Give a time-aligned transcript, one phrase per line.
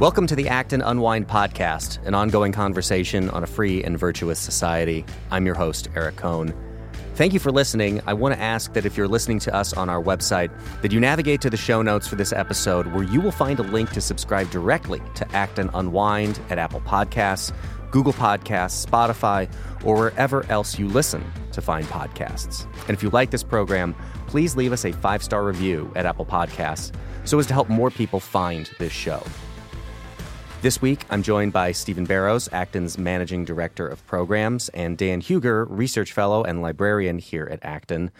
[0.00, 5.04] Welcome to the Acton Unwind podcast, an ongoing conversation on a free and virtuous society.
[5.32, 6.54] I'm your host, Eric Kohn.
[7.16, 8.00] Thank you for listening.
[8.06, 11.00] I want to ask that if you're listening to us on our website, that you
[11.00, 14.00] navigate to the show notes for this episode where you will find a link to
[14.00, 17.52] subscribe directly to Acton Unwind at Apple Podcasts,
[17.90, 19.52] Google Podcasts, Spotify,
[19.84, 22.72] or wherever else you listen to find podcasts.
[22.82, 23.96] And if you like this program,
[24.28, 26.92] please leave us a five star review at Apple Podcasts
[27.24, 29.24] so as to help more people find this show.
[30.60, 35.64] This week, I'm joined by Stephen Barrows, Acton's Managing Director of Programs, and Dan Hugger,
[35.66, 38.10] Research Fellow and Librarian here at Acton.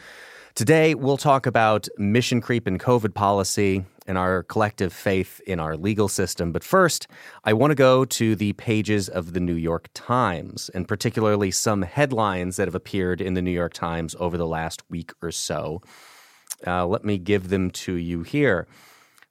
[0.55, 5.77] Today, we'll talk about mission creep and COVID policy and our collective faith in our
[5.77, 6.53] legal system.
[6.53, 7.09] But first,
[7.43, 11.83] I want to go to the pages of the New York Times, and particularly some
[11.83, 15.83] headlines that have appeared in the New York Times over the last week or so.
[16.65, 18.69] Uh, let me give them to you here.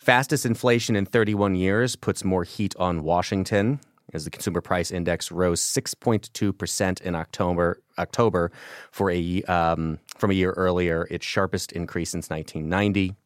[0.08, 3.82] Fastest inflation in 31 years puts more heat on Washington
[4.14, 8.50] as the consumer price index rose 6.2% in October October
[8.90, 13.18] for a um, from a year earlier, its sharpest increase since 1990.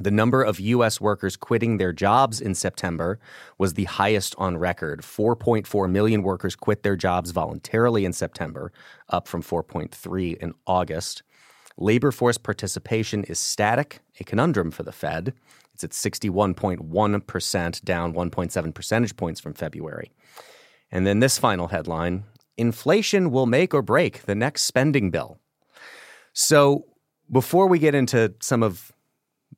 [0.00, 1.00] The number of U.S.
[1.00, 3.20] workers quitting their jobs in September
[3.56, 5.02] was the highest on record.
[5.02, 8.72] 4.4 million workers quit their jobs voluntarily in September,
[9.10, 11.22] up from 4.3 in August.
[11.76, 15.34] Labor force participation is static, a conundrum for the Fed.
[15.82, 20.10] It's at 61.1%, down 1.7 percentage points from February.
[20.90, 22.24] And then this final headline
[22.56, 25.38] inflation will make or break the next spending bill.
[26.32, 26.84] So
[27.30, 28.92] before we get into some of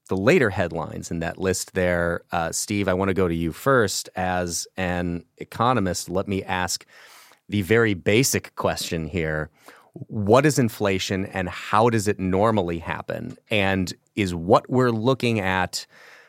[0.09, 3.53] the later headlines in that list there, uh, Steve, I want to go to you
[3.53, 4.09] first.
[4.15, 6.87] As an economist, let me ask
[7.49, 9.51] the very basic question here
[9.95, 13.37] what is inflation and how does it normally happen?
[13.51, 15.87] And is what we're looking at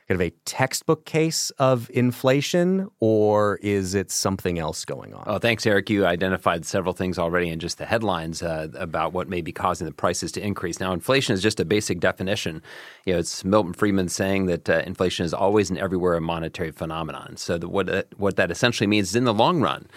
[0.08, 5.24] kind of a textbook case of inflation, or is it something else going on?
[5.28, 5.90] Oh, thanks, Eric.
[5.90, 9.86] You identified several things already in just the headlines uh, about what may be causing
[9.86, 10.80] the prices to increase.
[10.80, 12.62] Now, inflation is just a basic definition.
[13.06, 16.72] You know, it's Milton Friedman saying that uh, inflation is always and everywhere a monetary
[16.72, 17.38] phenomenon.
[17.38, 19.88] So, the, what uh, what that essentially means is in the long run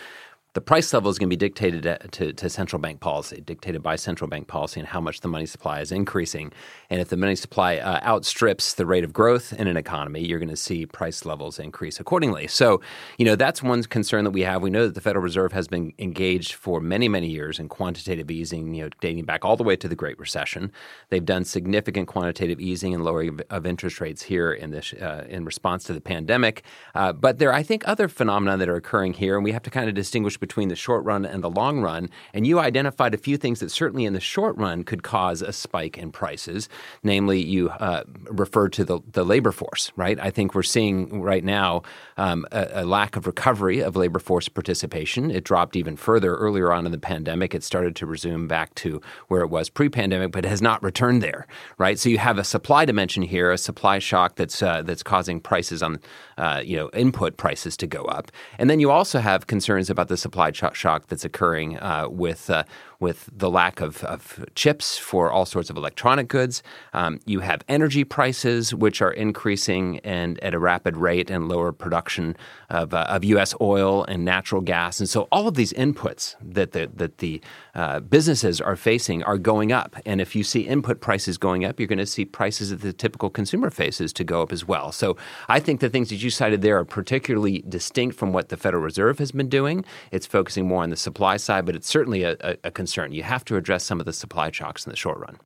[0.56, 3.94] the price level is going to be dictated to, to, central bank policy, dictated by
[3.94, 6.50] central bank policy and how much the money supply is increasing.
[6.88, 10.38] And if the money supply uh, outstrips the rate of growth in an economy, you're
[10.38, 12.46] going to see price levels increase accordingly.
[12.46, 12.80] So,
[13.18, 14.62] you know, that's one concern that we have.
[14.62, 18.30] We know that the Federal Reserve has been engaged for many, many years in quantitative
[18.30, 20.72] easing, you know, dating back all the way to the Great Recession.
[21.10, 25.44] They've done significant quantitative easing and lowering of interest rates here in this uh, in
[25.44, 26.62] response to the pandemic.
[26.94, 29.62] Uh, but there, are, I think, other phenomena that are occurring here, and we have
[29.64, 32.08] to kind of distinguish between the short run and the long run.
[32.32, 35.52] And you identified a few things that certainly in the short run could cause a
[35.52, 36.68] spike in prices.
[37.02, 40.18] Namely, you uh, referred to the, the labor force, right?
[40.20, 41.82] I think we're seeing right now
[42.16, 45.30] um, a, a, lack of recovery of labor force participation.
[45.32, 47.54] It dropped even further earlier on in the pandemic.
[47.54, 51.22] It started to resume back to where it was pre pandemic, but has not returned
[51.22, 51.98] there, right?
[51.98, 55.82] So you have a supply dimension here, a supply shock that's, uh, that's causing prices
[55.82, 55.98] on,
[56.38, 58.30] uh, you know, input prices to go up.
[58.58, 62.50] And then you also have concerns about the supply supply shock that's occurring uh, with
[62.50, 62.62] uh,
[63.00, 66.62] with the lack of, of, chips for all sorts of electronic goods.
[66.92, 71.72] Um, you have energy prices, which are increasing and at a rapid rate, and lower
[71.72, 72.36] production
[72.70, 73.54] of, uh, of U.S.
[73.60, 75.00] oil and natural gas.
[75.00, 77.40] And so, all of these inputs that the, that the
[77.74, 79.96] uh, businesses are facing are going up.
[80.06, 82.92] And if you see input prices going up, you're going to see prices that the
[82.92, 84.92] typical consumer faces to go up as well.
[84.92, 85.16] So,
[85.48, 88.82] I think the things that you cited there are particularly distinct from what the Federal
[88.82, 89.84] Reserve has been doing.
[90.10, 93.12] It's focusing more on the supply side, but it's certainly a, a, a concern.
[93.12, 95.38] You have to address some of the supply shocks in the short run.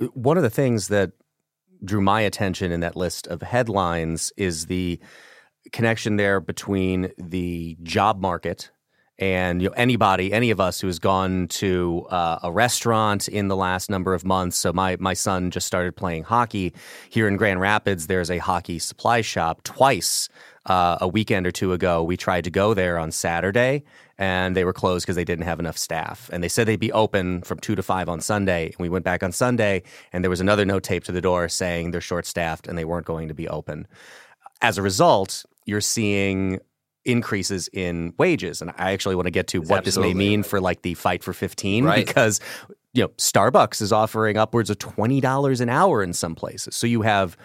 [0.00, 1.10] Uh, one of the things that
[1.84, 5.00] drew my attention in that list of headlines is the
[5.72, 8.70] connection there between the job market
[9.18, 13.48] and you know, anybody, any of us who has gone to uh, a restaurant in
[13.48, 14.56] the last number of months.
[14.56, 16.74] So my my son just started playing hockey
[17.10, 18.08] here in Grand Rapids.
[18.08, 19.62] There's a hockey supply shop.
[19.62, 20.28] Twice
[20.66, 23.84] uh, a weekend or two ago, we tried to go there on Saturday,
[24.18, 26.28] and they were closed because they didn't have enough staff.
[26.32, 28.66] And they said they'd be open from two to five on Sunday.
[28.66, 31.48] And we went back on Sunday, and there was another note taped to the door
[31.48, 33.86] saying they're short staffed and they weren't going to be open.
[34.60, 36.60] As a result, you're seeing
[37.04, 38.60] increases in wages.
[38.62, 41.22] And I actually want to get to what this may mean for like the fight
[41.22, 42.04] for 15 right.
[42.04, 42.40] because
[42.92, 46.76] you know, Starbucks is offering upwards of $20 an hour in some places.
[46.76, 47.36] So you have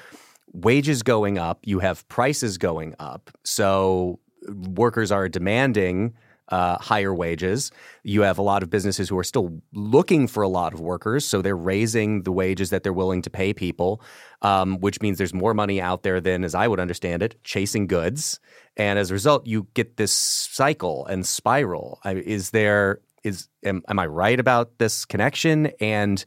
[0.54, 3.32] wages going up, you have prices going up.
[3.44, 6.14] So workers are demanding
[6.50, 7.72] uh, higher wages.
[8.04, 11.26] You have a lot of businesses who are still looking for a lot of workers,
[11.26, 14.02] so they're raising the wages that they're willing to pay people,
[14.42, 17.88] um, which means there's more money out there than, as I would understand it, chasing
[17.88, 18.40] goods.
[18.78, 22.00] And as a result, you get this cycle and spiral.
[22.06, 25.72] Is there is am, am I right about this connection?
[25.80, 26.24] And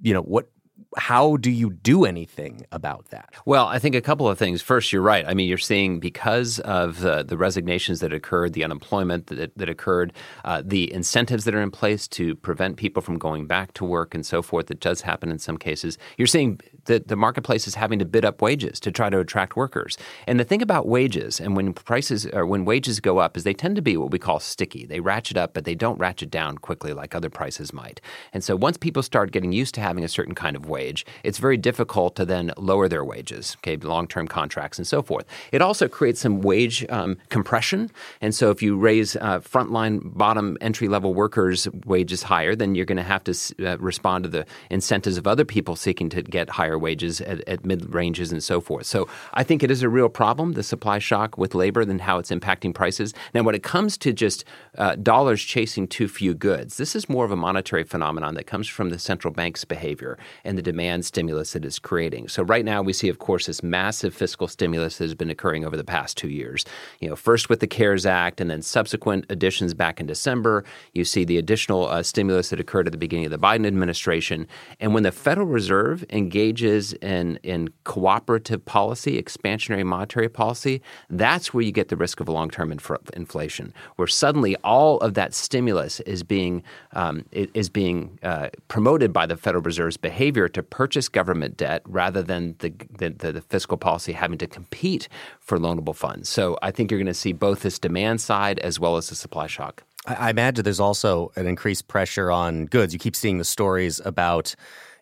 [0.00, 0.48] you know what
[0.96, 3.32] how do you do anything about that?
[3.44, 4.62] Well, I think a couple of things.
[4.62, 5.24] First, you're right.
[5.26, 9.68] I mean, you're seeing because of uh, the resignations that occurred, the unemployment that, that
[9.68, 10.12] occurred,
[10.44, 14.14] uh, the incentives that are in place to prevent people from going back to work
[14.14, 15.98] and so forth, that does happen in some cases.
[16.16, 19.56] You're seeing that the marketplace is having to bid up wages to try to attract
[19.56, 19.96] workers.
[20.26, 23.54] And the thing about wages and when prices or when wages go up is they
[23.54, 24.86] tend to be what we call sticky.
[24.86, 28.00] They ratchet up, but they don't ratchet down quickly like other prices might.
[28.32, 31.06] And so once people start getting used to having a certain kind of wage, wage,
[31.28, 35.26] it's very difficult to then lower their wages, okay, long term contracts and so forth.
[35.52, 37.90] It also creates some wage um, compression.
[38.20, 42.90] And so if you raise uh, frontline, bottom, entry level workers' wages higher, then you're
[42.92, 43.34] going to have to
[43.64, 47.64] uh, respond to the incentives of other people seeking to get higher wages at, at
[47.64, 48.86] mid ranges and so forth.
[48.86, 52.18] So I think it is a real problem, the supply shock with labor, and how
[52.20, 53.14] it's impacting prices.
[53.34, 54.44] Now, when it comes to just
[54.78, 58.68] uh, dollars chasing too few goods, this is more of a monetary phenomenon that comes
[58.68, 62.28] from the central bank's behavior and the demand stimulus it is creating.
[62.28, 65.64] So right now we see, of course, this massive fiscal stimulus that has been occurring
[65.66, 66.64] over the past two years.
[67.00, 70.64] You know, first with the CARES Act, and then subsequent additions back in December.
[70.94, 74.46] You see the additional uh, stimulus that occurred at the beginning of the Biden administration.
[74.80, 80.80] And when the Federal Reserve engages in in cooperative policy, expansionary monetary policy,
[81.10, 85.34] that's where you get the risk of long-term inf- inflation, where suddenly all of that
[85.34, 91.08] stimulus is being um, is being uh, promoted by the Federal Reserve's behavior to purchase
[91.08, 95.08] government debt rather than the, the, the, fiscal policy having to compete
[95.40, 96.28] for loanable funds.
[96.28, 99.14] So I think you're going to see both this demand side as well as the
[99.14, 99.84] supply shock.
[100.06, 102.92] I imagine there's also an increased pressure on goods.
[102.92, 104.54] You keep seeing the stories about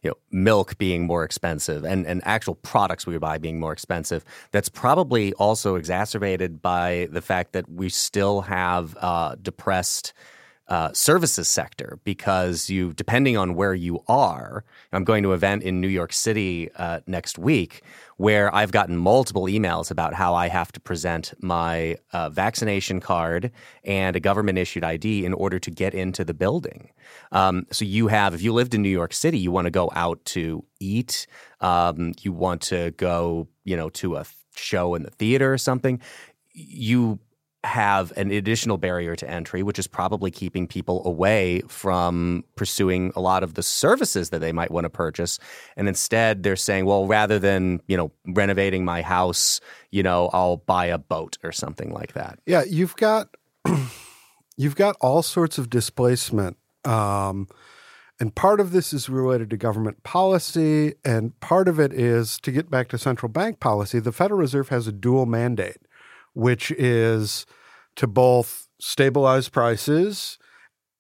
[0.02, 4.24] you know milk being more expensive and, and actual products we buy being more expensive.
[4.50, 10.12] That's probably also exacerbated by the fact that we still have uh, depressed
[10.70, 15.64] uh, services sector because you, depending on where you are, I'm going to an event
[15.64, 17.82] in New York City uh, next week
[18.18, 23.50] where I've gotten multiple emails about how I have to present my uh, vaccination card
[23.82, 26.90] and a government issued ID in order to get into the building.
[27.32, 29.90] Um, so you have, if you lived in New York City, you want to go
[29.94, 31.26] out to eat,
[31.60, 34.24] um, you want to go, you know, to a
[34.54, 36.00] show in the theater or something.
[36.52, 37.18] You
[37.64, 43.20] have an additional barrier to entry, which is probably keeping people away from pursuing a
[43.20, 45.38] lot of the services that they might want to purchase.
[45.76, 49.60] And instead, they're saying, well, rather than, you know, renovating my house,
[49.90, 52.38] you know, I'll buy a boat or something like that.
[52.46, 53.28] Yeah, you've got
[54.56, 56.56] you've got all sorts of displacement.
[56.86, 57.46] Um,
[58.18, 62.52] and part of this is related to government policy, and part of it is to
[62.52, 63.98] get back to central bank policy.
[63.98, 65.78] The Federal Reserve has a dual mandate
[66.34, 67.46] which is
[67.96, 70.38] to both stabilize prices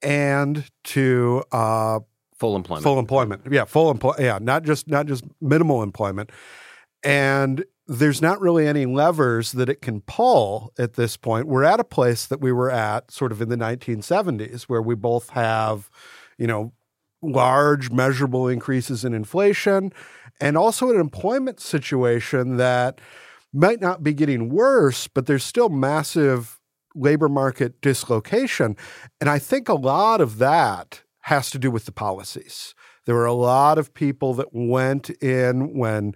[0.02, 2.00] and to uh,
[2.38, 2.82] full employment.
[2.82, 6.30] Full employment, yeah, full employment, yeah, not just not just minimal employment,
[7.02, 11.48] and there's not really any levers that it can pull at this point.
[11.48, 14.94] We're at a place that we were at sort of in the 1970s, where we
[14.94, 15.90] both have,
[16.38, 16.72] you know,
[17.20, 19.92] large measurable increases in inflation,
[20.40, 23.00] and also an employment situation that
[23.52, 26.60] might not be getting worse, but there's still massive
[26.94, 28.76] labor market dislocation.
[29.20, 32.74] And I think a lot of that has to do with the policies.
[33.06, 36.14] There were a lot of people that went in when,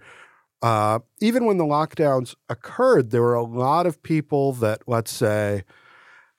[0.61, 5.63] uh, even when the lockdowns occurred, there were a lot of people that, let's say,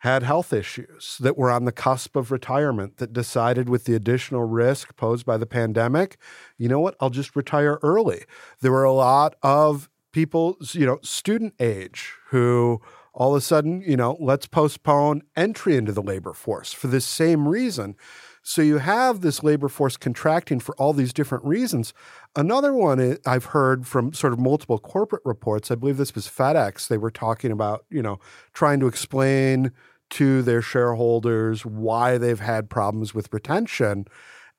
[0.01, 4.45] had health issues that were on the cusp of retirement that decided with the additional
[4.45, 6.17] risk posed by the pandemic,
[6.59, 8.25] you know what, I'll just retire early.
[8.61, 12.81] There were a lot of people, you know, student age who
[13.13, 17.05] all of a sudden, you know, let's postpone entry into the labor force for this
[17.05, 17.95] same reason.
[18.43, 21.93] So you have this labor force contracting for all these different reasons.
[22.35, 26.89] Another one I've heard from sort of multiple corporate reports, I believe this was FedEx,
[26.89, 28.19] they were talking about, you know,
[28.55, 29.71] trying to explain
[30.11, 34.07] to their shareholders why they've had problems with retention.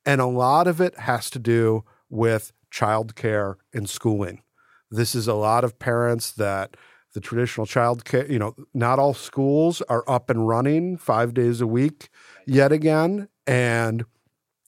[0.05, 4.43] And a lot of it has to do with childcare and schooling.
[4.89, 6.77] This is a lot of parents that
[7.13, 11.61] the traditional child care, you know, not all schools are up and running five days
[11.61, 12.09] a week
[12.45, 13.27] yet again.
[13.45, 14.05] And,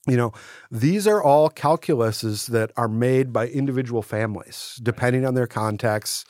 [0.08, 0.32] you know,
[0.72, 6.28] these are all calculuses that are made by individual families, depending on their context.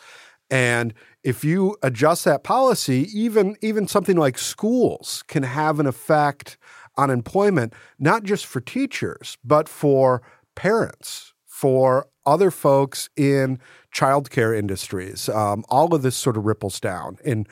[0.49, 0.93] And
[1.23, 6.57] if you adjust that policy, even even something like schools can have an effect
[6.97, 10.21] on employment, not just for teachers, but for
[10.55, 13.59] parents, for other folks in
[13.93, 15.27] childcare industries.
[15.29, 17.47] Um, all of this sort of ripples down in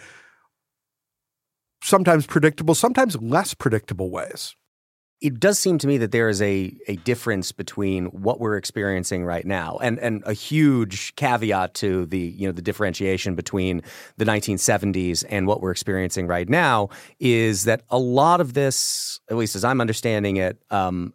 [1.83, 4.55] sometimes predictable, sometimes less predictable ways
[5.19, 9.25] it does seem to me that there is a, a difference between what we're experiencing
[9.25, 13.81] right now and, and a huge caveat to the you know the differentiation between
[14.17, 19.37] the 1970s and what we're experiencing right now is that a lot of this, at
[19.37, 21.13] least as I'm understanding it, um,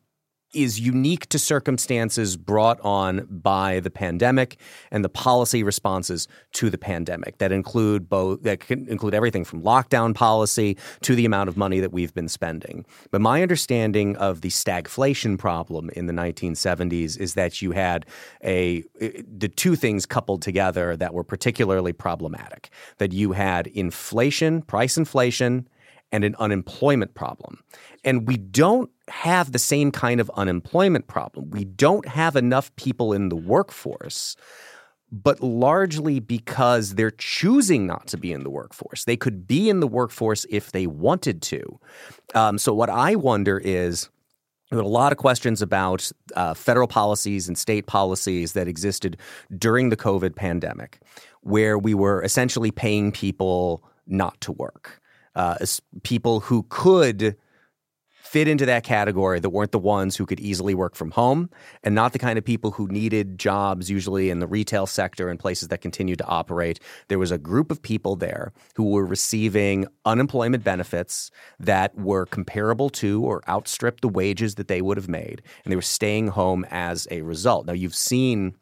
[0.53, 4.57] is unique to circumstances brought on by the pandemic
[4.91, 9.63] and the policy responses to the pandemic that include both that can include everything from
[9.63, 12.85] lockdown policy to the amount of money that we've been spending.
[13.11, 18.07] But my understanding of the stagflation problem in the 1970s is that you had
[18.45, 22.71] a the two things coupled together that were particularly problematic.
[22.99, 25.69] That you had inflation, price inflation,
[26.13, 27.65] and an unemployment problem.
[28.05, 31.51] And we don't have the same kind of unemployment problem.
[31.51, 34.37] We don't have enough people in the workforce,
[35.11, 39.05] but largely because they're choosing not to be in the workforce.
[39.05, 41.81] They could be in the workforce if they wanted to.
[42.35, 44.09] Um, so, what I wonder is,
[44.71, 49.19] there were a lot of questions about uh, federal policies and state policies that existed
[49.59, 51.01] during the COVID pandemic,
[51.43, 55.02] where we were essentially paying people not to work.
[55.35, 55.57] Uh,
[56.03, 57.37] people who could
[58.33, 61.51] fit into that category that weren't the ones who could easily work from home
[61.83, 65.39] and not the kind of people who needed jobs, usually in the retail sector and
[65.39, 66.81] places that continued to operate.
[67.09, 72.89] There was a group of people there who were receiving unemployment benefits that were comparable
[72.91, 76.65] to or outstripped the wages that they would have made, and they were staying home
[76.71, 77.67] as a result.
[77.67, 78.55] Now, you've seen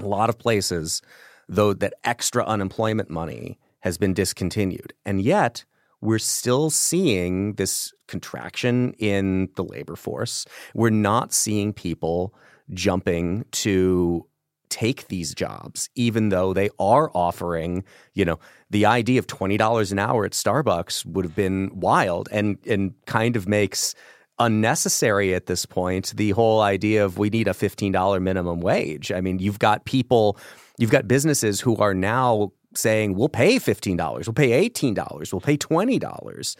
[0.00, 1.00] a lot of places,
[1.48, 4.94] though, that extra unemployment money has been discontinued.
[5.04, 5.64] And yet,
[6.00, 10.46] we're still seeing this contraction in the labor force.
[10.74, 12.34] We're not seeing people
[12.72, 14.26] jumping to
[14.68, 17.84] take these jobs, even though they are offering,
[18.14, 18.38] you know,
[18.70, 23.36] the idea of $20 an hour at Starbucks would have been wild and, and kind
[23.36, 23.94] of makes
[24.38, 29.10] unnecessary at this point the whole idea of we need a $15 minimum wage.
[29.10, 30.36] I mean, you've got people,
[30.78, 35.56] you've got businesses who are now saying we'll pay $15, we'll pay $18, we'll pay
[35.56, 36.56] $20.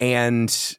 [0.00, 0.76] And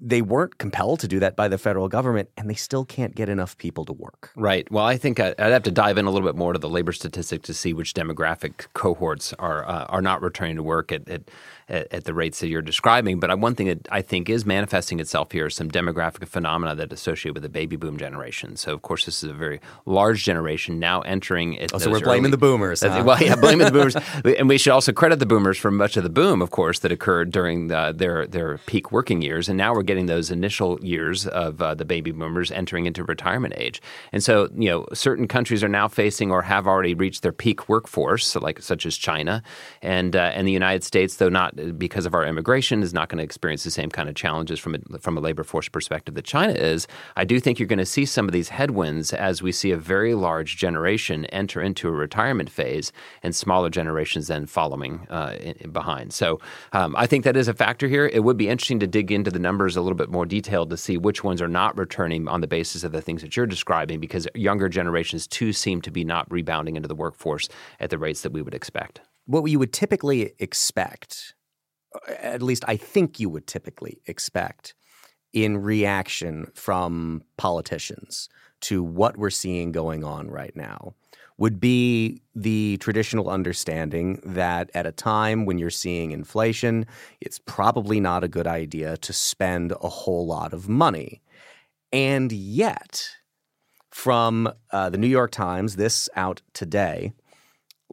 [0.00, 3.28] they weren't compelled to do that by the federal government, and they still can't get
[3.28, 4.30] enough people to work.
[4.36, 4.70] Right.
[4.70, 6.92] Well, I think I'd have to dive in a little bit more to the labor
[6.92, 11.22] statistic to see which demographic cohorts are uh, are not returning to work at, at
[11.68, 13.18] at, at, the rates that you're describing.
[13.18, 16.92] But one thing that I think is manifesting itself here is some demographic phenomena that
[16.92, 18.56] associate with the baby boom generation.
[18.56, 21.58] So, of course, this is a very large generation now entering.
[21.58, 22.82] At oh, so we're blaming early, the boomers.
[22.82, 23.02] Huh?
[23.04, 26.02] Well, yeah, blaming the boomers, and we should also credit the boomers for much of
[26.02, 29.74] the boom, of course, that occurred during the, their their peak working years, and now
[29.74, 33.80] we're getting those initial years of uh, the baby boomers entering into retirement age.
[34.12, 37.68] And so, you know, certain countries are now facing or have already reached their peak
[37.68, 39.42] workforce, so like such as China,
[39.82, 43.18] and uh, and the United States, though not because of our immigration, is not going
[43.18, 46.24] to experience the same kind of challenges from a, from a labor force perspective that
[46.24, 46.86] China is.
[47.16, 49.76] I do think you're going to see some of these headwinds as we see a
[49.76, 52.92] very large generation enter into a retirement phase,
[53.22, 56.12] and smaller generations then following uh, in, behind.
[56.12, 56.40] So
[56.72, 58.06] um, I think that is a factor here.
[58.06, 60.76] It would be interesting to dig into the numbers a little bit more detailed to
[60.76, 64.00] see which ones are not returning on the basis of the things that you're describing,
[64.00, 67.48] because younger generations too seem to be not rebounding into the workforce
[67.80, 69.00] at the rates that we would expect.
[69.26, 71.34] What you would typically expect
[72.08, 74.74] at least I think you would typically expect
[75.32, 78.28] in reaction from politicians
[78.60, 80.94] to what we're seeing going on right now
[81.36, 86.86] would be the traditional understanding that at a time when you're seeing inflation,
[87.20, 91.20] it's probably not a good idea to spend a whole lot of money.
[91.92, 93.08] And yet,
[93.90, 97.12] from uh, the New York Times, this out today,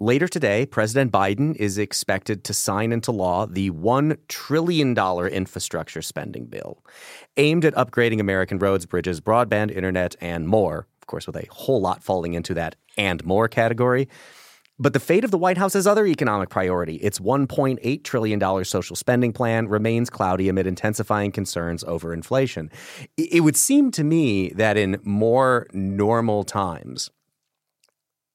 [0.02, 6.48] Later today, President Biden is expected to sign into law the $1 trillion infrastructure spending
[6.48, 6.84] bill
[7.38, 10.88] aimed at upgrading American roads, bridges, broadband, internet, and more.
[11.04, 14.10] Of course, with a whole lot falling into that and more category.
[14.80, 19.32] But the fate of the White House's other economic priority, its $1.8 trillion social spending
[19.32, 22.72] plan, remains cloudy amid intensifying concerns over inflation.
[23.18, 27.12] It would seem to me that in more normal times,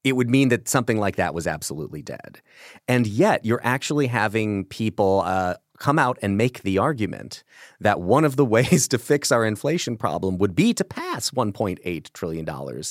[0.07, 2.41] it would mean that something like that was absolutely dead.
[2.87, 7.43] And yet, you're actually having people uh, come out and make the argument
[7.79, 12.13] that one of the ways to fix our inflation problem would be to pass $1.8
[12.13, 12.83] trillion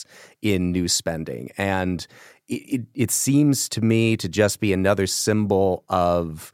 [0.43, 1.51] in new spending.
[1.59, 2.07] And
[2.49, 6.53] it, it seems to me to just be another symbol of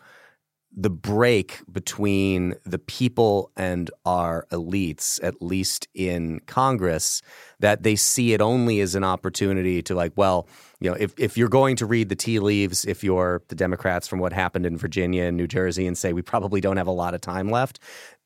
[0.75, 7.21] the break between the people and our elites, at least in Congress,
[7.61, 10.49] that they see it only as an opportunity to, like, well,
[10.81, 14.09] you know, if, if you're going to read the tea leaves, if you're the Democrats
[14.09, 16.93] from what happened in Virginia and New Jersey and say we probably don't have a
[16.93, 17.79] lot of time left,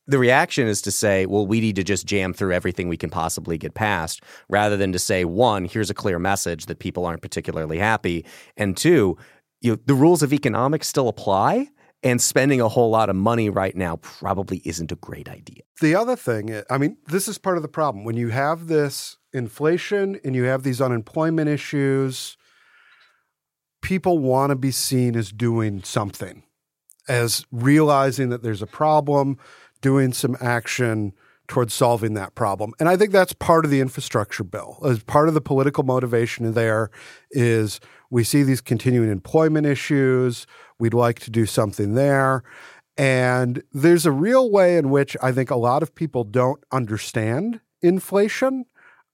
[0.06, 3.10] the reaction is to say, well, we need to just jam through everything we can
[3.10, 7.22] possibly get past, rather than to say, one, here's a clear message that people aren't
[7.22, 8.24] particularly happy,
[8.56, 9.18] and two,
[9.60, 11.68] you know, the rules of economics still apply
[12.02, 15.62] and spending a whole lot of money right now probably isn't a great idea.
[15.80, 18.04] The other thing, I mean, this is part of the problem.
[18.04, 22.36] When you have this inflation and you have these unemployment issues,
[23.82, 26.42] people want to be seen as doing something,
[27.08, 29.38] as realizing that there's a problem,
[29.80, 31.12] doing some action
[31.48, 32.72] towards solving that problem.
[32.80, 34.78] And I think that's part of the infrastructure bill.
[34.84, 36.90] As part of the political motivation there
[37.30, 40.46] is we see these continuing employment issues.
[40.78, 42.42] We'd like to do something there.
[42.96, 47.60] And there's a real way in which I think a lot of people don't understand
[47.82, 48.64] inflation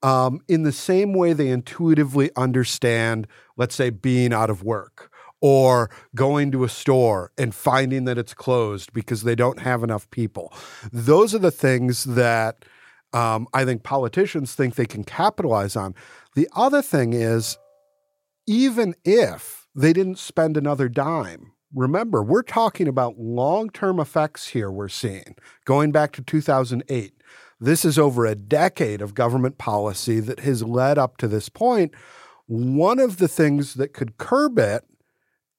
[0.03, 3.27] um, in the same way they intuitively understand,
[3.57, 8.35] let's say, being out of work or going to a store and finding that it's
[8.35, 10.53] closed because they don't have enough people.
[10.93, 12.65] Those are the things that
[13.13, 15.95] um, I think politicians think they can capitalize on.
[16.35, 17.59] The other thing is,
[18.47, 24.71] even if they didn't spend another dime, remember, we're talking about long term effects here,
[24.71, 27.15] we're seeing going back to 2008.
[27.61, 31.95] This is over a decade of government policy that has led up to this point.
[32.47, 34.83] One of the things that could curb it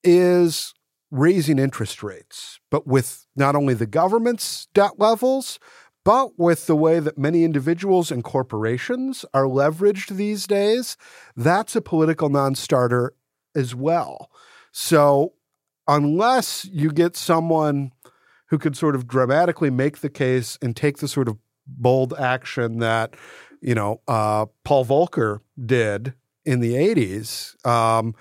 [0.03, 0.73] is
[1.11, 5.59] raising interest rates, but with not only the government's debt levels,
[6.03, 10.97] but with the way that many individuals and corporations are leveraged these days,
[11.37, 13.13] that's a political non starter
[13.55, 14.29] as well.
[14.71, 15.33] So,
[15.87, 17.91] unless you get someone
[18.47, 22.79] who could sort of dramatically make the case and take the sort of bold action
[22.79, 23.15] that,
[23.61, 26.13] you know, uh, Paul Volcker did
[26.45, 28.15] in the 80s um,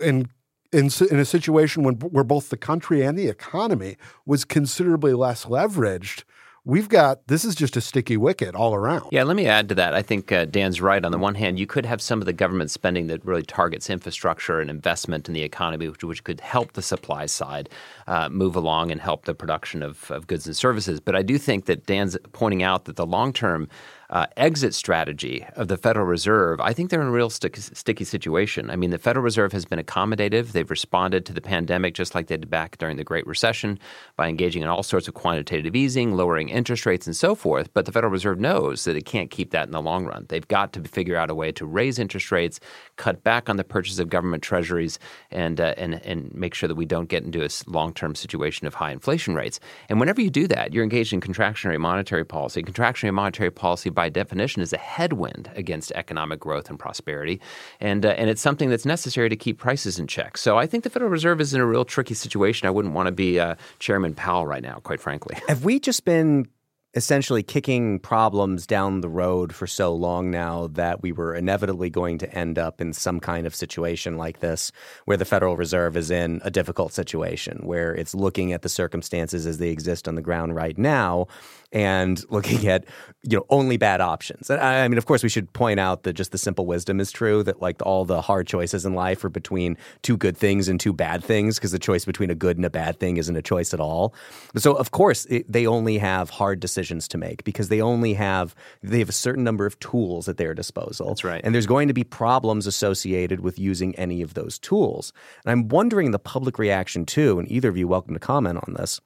[0.00, 0.28] and
[0.72, 5.44] in, in a situation when, where both the country and the economy was considerably less
[5.44, 6.24] leveraged,
[6.68, 9.08] we've got this is just a sticky wicket all around.
[9.10, 9.94] Yeah, let me add to that.
[9.94, 11.04] I think uh, Dan's right.
[11.04, 13.90] On the one hand, you could have some of the government spending that really targets
[13.90, 17.70] infrastructure and investment in the economy, which, which could help the supply side
[18.06, 21.00] uh, move along and help the production of, of goods and services.
[21.00, 23.68] But I do think that Dan's pointing out that the long term
[24.10, 28.04] uh, exit strategy of the Federal Reserve, I think they're in a real sticky, sticky
[28.04, 28.70] situation.
[28.70, 30.52] I mean, the Federal Reserve has been accommodative.
[30.52, 33.78] They've responded to the pandemic just like they did back during the Great Recession
[34.16, 37.72] by engaging in all sorts of quantitative easing, lowering interest rates, and so forth.
[37.74, 40.26] But the Federal Reserve knows that it can't keep that in the long run.
[40.28, 42.60] They've got to figure out a way to raise interest rates,
[42.98, 44.98] cut back on the purchase of government treasuries,
[45.30, 48.74] and uh, and and make sure that we don't get into a long-term situation of
[48.74, 49.58] high inflation rates.
[49.88, 52.62] And whenever you do that, you're engaged in contractionary monetary policy.
[52.62, 57.40] Contractionary monetary policy by definition, is a headwind against economic growth and prosperity.
[57.80, 60.36] And, uh, and it's something that's necessary to keep prices in check.
[60.36, 62.66] So I think the Federal Reserve is in a real tricky situation.
[62.66, 65.36] I wouldn't want to be uh, Chairman Powell right now, quite frankly.
[65.48, 66.48] Have we just been
[66.94, 72.16] essentially kicking problems down the road for so long now that we were inevitably going
[72.18, 74.72] to end up in some kind of situation like this
[75.04, 79.46] where the Federal Reserve is in a difficult situation where it's looking at the circumstances
[79.46, 81.26] as they exist on the ground right now
[81.72, 82.84] and looking at
[83.22, 84.50] you know only bad options.
[84.50, 87.12] And I mean, of course, we should point out that just the simple wisdom is
[87.12, 90.78] true that like all the hard choices in life are between two good things and
[90.78, 93.42] two bad things because the choice between a good and a bad thing isn't a
[93.42, 94.14] choice at all.
[94.56, 98.54] So of course, it, they only have hard decisions to make because they only have
[98.82, 101.08] they have a certain number of tools at their disposal.
[101.08, 101.40] That's right.
[101.44, 105.12] And there's going to be problems associated with using any of those tools.
[105.44, 107.38] And I'm wondering the public reaction too.
[107.38, 109.00] And either of you welcome to comment on this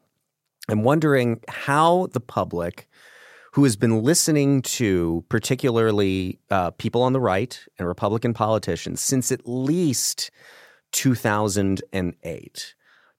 [0.68, 2.88] I'm wondering how the public
[3.52, 9.30] who has been listening to particularly uh, people on the right and Republican politicians since
[9.30, 10.30] at least
[10.92, 12.74] 2008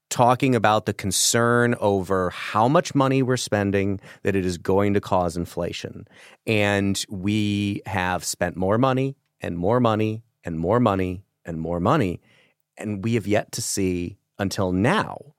[0.10, 5.02] talking about the concern over how much money we're spending that it is going to
[5.02, 6.08] cause inflation.
[6.46, 12.22] And we have spent more money and more money and more money and more money.
[12.78, 15.34] And we have yet to see until now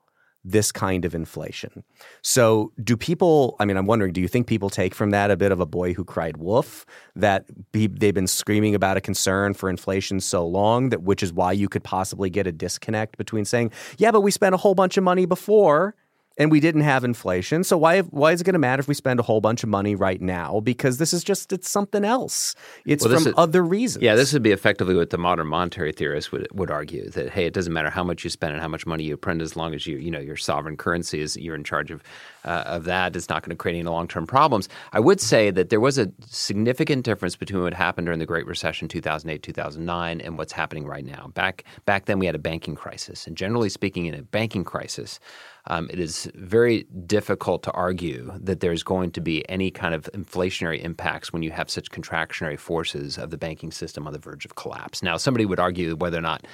[0.45, 1.83] this kind of inflation.
[2.21, 5.35] So, do people, I mean, I'm wondering, do you think people take from that a
[5.35, 9.55] bit of a boy who cried wolf that be, they've been screaming about a concern
[9.55, 13.43] for inflation so long that which is why you could possibly get a disconnect between
[13.43, 15.95] saying, yeah, but we spent a whole bunch of money before
[16.37, 17.63] and we didn't have inflation.
[17.63, 19.69] So why why is it going to matter if we spend a whole bunch of
[19.69, 20.59] money right now?
[20.59, 22.55] Because this is just it's something else.
[22.85, 24.03] It's well, from is, other reasons.
[24.03, 27.45] Yeah, this would be effectively what the modern monetary theorists would would argue that hey,
[27.45, 29.73] it doesn't matter how much you spend and how much money you print as long
[29.73, 32.03] as you you know your sovereign currency is you're in charge of
[32.43, 33.15] uh, of that.
[33.15, 34.67] It's not going to create any long term problems.
[34.91, 38.45] I would say that there was a significant difference between what happened during the Great
[38.45, 41.31] Recession 2008 2009 and what's happening right now.
[41.33, 45.19] Back back then we had a banking crisis, and generally speaking, in a banking crisis
[45.67, 50.09] um, it is very difficult to argue that there's going to be any kind of
[50.13, 54.45] inflationary impacts when you have such contractionary forces of the banking system on the verge
[54.45, 55.01] of collapse.
[55.01, 56.45] Now, somebody would argue whether or not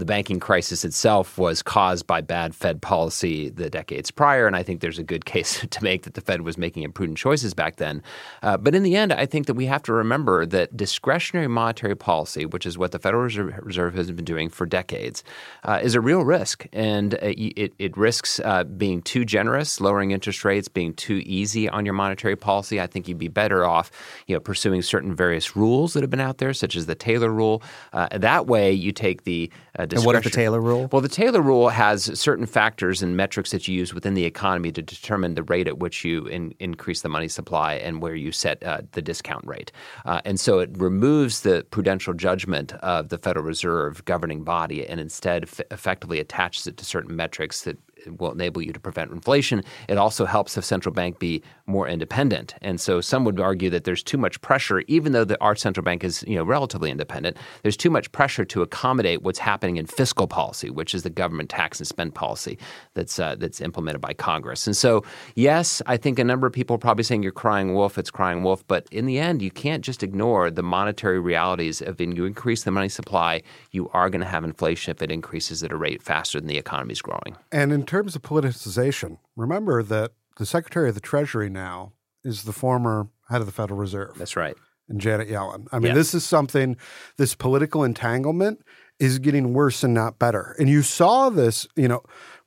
[0.00, 4.62] the banking crisis itself was caused by bad Fed policy the decades prior, and I
[4.62, 7.76] think there's a good case to make that the Fed was making imprudent choices back
[7.76, 8.02] then.
[8.42, 11.94] Uh, but in the end, I think that we have to remember that discretionary monetary
[11.94, 15.22] policy, which is what the Federal Reserve has been doing for decades,
[15.64, 20.10] uh, is a real risk, and uh, it, it risks uh, being too generous, lowering
[20.10, 22.80] interest rates, being too easy on your monetary policy.
[22.80, 23.90] I think you'd be better off,
[24.26, 27.30] you know, pursuing certain various rules that have been out there, such as the Taylor
[27.30, 27.62] rule.
[27.92, 30.88] Uh, that way, you take the uh, and what is the Taylor rule?
[30.90, 34.72] Well, the Taylor rule has certain factors and metrics that you use within the economy
[34.72, 38.32] to determine the rate at which you in, increase the money supply and where you
[38.32, 39.72] set uh, the discount rate.
[40.04, 45.00] Uh, and so it removes the prudential judgment of the Federal Reserve governing body and
[45.00, 47.78] instead f- effectively attaches it to certain metrics that
[48.18, 49.62] will enable you to prevent inflation.
[49.88, 52.54] It also helps the central bank be more independent.
[52.60, 55.84] And so some would argue that there's too much pressure, even though the, our central
[55.84, 57.36] bank is you know relatively independent.
[57.62, 61.48] There's too much pressure to accommodate what's happening in fiscal policy, which is the government
[61.48, 62.58] tax and spend policy
[62.94, 64.66] that's uh, that's implemented by Congress.
[64.66, 67.96] And so yes, I think a number of people are probably saying you're crying wolf.
[67.96, 71.98] It's crying wolf, but in the end, you can't just ignore the monetary realities of
[72.10, 75.62] when you increase the money supply, you are going to have inflation if it increases
[75.62, 77.36] at a rate faster than the economy is growing.
[77.52, 82.52] And in terms of politicization, remember that the Secretary of the Treasury now is the
[82.52, 84.16] former head of the Federal Reserve.
[84.16, 84.56] That's right.
[84.88, 85.66] And Janet Yellen.
[85.72, 86.76] I mean, this is something,
[87.16, 88.60] this political entanglement
[89.00, 90.54] is getting worse and not better.
[90.58, 92.02] And you saw this, you know,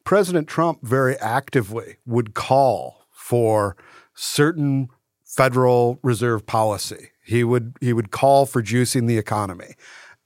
[0.06, 3.76] President Trump very actively would call for
[4.14, 4.88] certain
[5.26, 7.10] Federal Reserve policy.
[7.26, 9.76] He would he would call for juicing the economy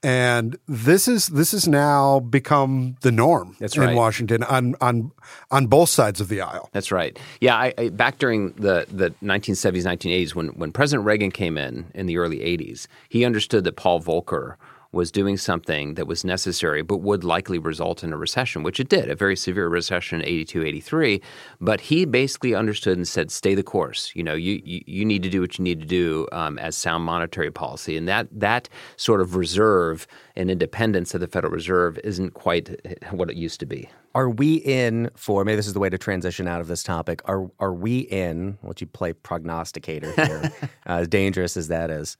[0.08, 3.98] and this is this has now become the norm That's in.
[3.98, 5.12] Washington on on
[5.52, 6.70] on both sides of the aisle.
[6.72, 7.20] That's right.
[7.42, 11.88] Yeah, I, I, back during the the 1970s, 1980s, when when President Reagan came in
[11.94, 14.56] in the early 80s, he understood that Paul Volcker
[14.92, 18.90] was doing something that was necessary but would likely result in a recession, which it
[18.90, 21.22] did, a very severe recession in 82, 83.
[21.60, 24.12] But he basically understood and said, stay the course.
[24.16, 26.76] You know, you, you, you need to do what you need to do um, as
[26.76, 27.98] sound monetary policy.
[27.98, 32.70] And that, that sort of reserve and independence of the Federal Reserve isn't quite
[33.12, 33.90] what it used to be.
[34.16, 37.22] Are we in for maybe this is the way to transition out of this topic?
[37.26, 38.58] Are are we in?
[38.62, 40.52] What you play prognosticator here,
[40.88, 42.18] as dangerous as that is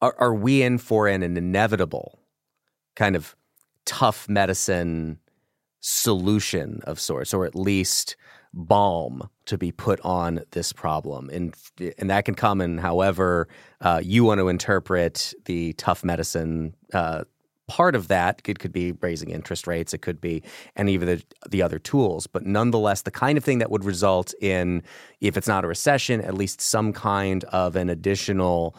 [0.00, 2.18] are, are we in for an, an inevitable
[2.96, 3.36] kind of
[3.84, 5.18] tough medicine
[5.80, 8.16] solution of sorts, or at least
[8.52, 11.54] balm to be put on this problem, and
[11.98, 13.48] and that can come in however
[13.80, 16.74] uh, you want to interpret the tough medicine.
[16.92, 17.24] Uh,
[17.68, 18.40] part of that.
[18.46, 20.42] It could be raising interest rates, it could be
[20.74, 24.34] any of the the other tools, but nonetheless, the kind of thing that would result
[24.40, 24.82] in,
[25.20, 28.74] if it's not a recession, at least some kind of an additional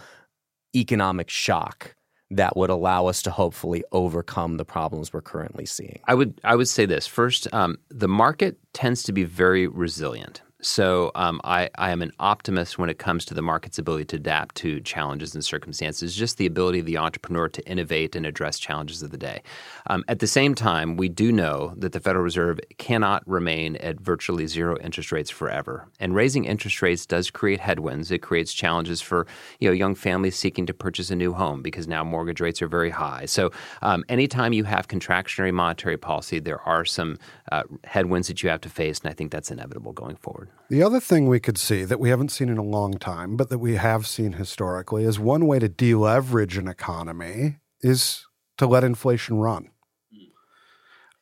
[0.75, 1.95] economic shock
[2.31, 5.99] that would allow us to hopefully overcome the problems we're currently seeing?
[6.05, 10.41] I would I would say this first: um, the market tends to be very resilient.
[10.61, 14.17] So um, I, I, am an optimist when it comes to the market's ability to
[14.17, 18.59] adapt to challenges and circumstances, just the ability of the entrepreneur to innovate and address
[18.59, 19.41] challenges of the day.
[19.87, 24.01] Um, at the same time, we do know that the Federal Reserve cannot remain at
[24.01, 25.87] virtually zero interest rates forever.
[25.97, 28.11] And raising interest rates does create headwinds.
[28.11, 29.27] It creates challenges for
[29.59, 32.67] you know, young families seeking to purchase a new home because now mortgage rates are
[32.67, 33.27] very high.
[33.27, 37.17] So um, anytime you have contractionary monetary policy, there are some
[37.49, 40.48] uh, headwinds that you have to face, and I think that's inevitable going forward.
[40.69, 43.49] The other thing we could see that we haven't seen in a long time, but
[43.49, 48.25] that we have seen historically, is one way to deleverage an economy is
[48.57, 49.71] to let inflation run.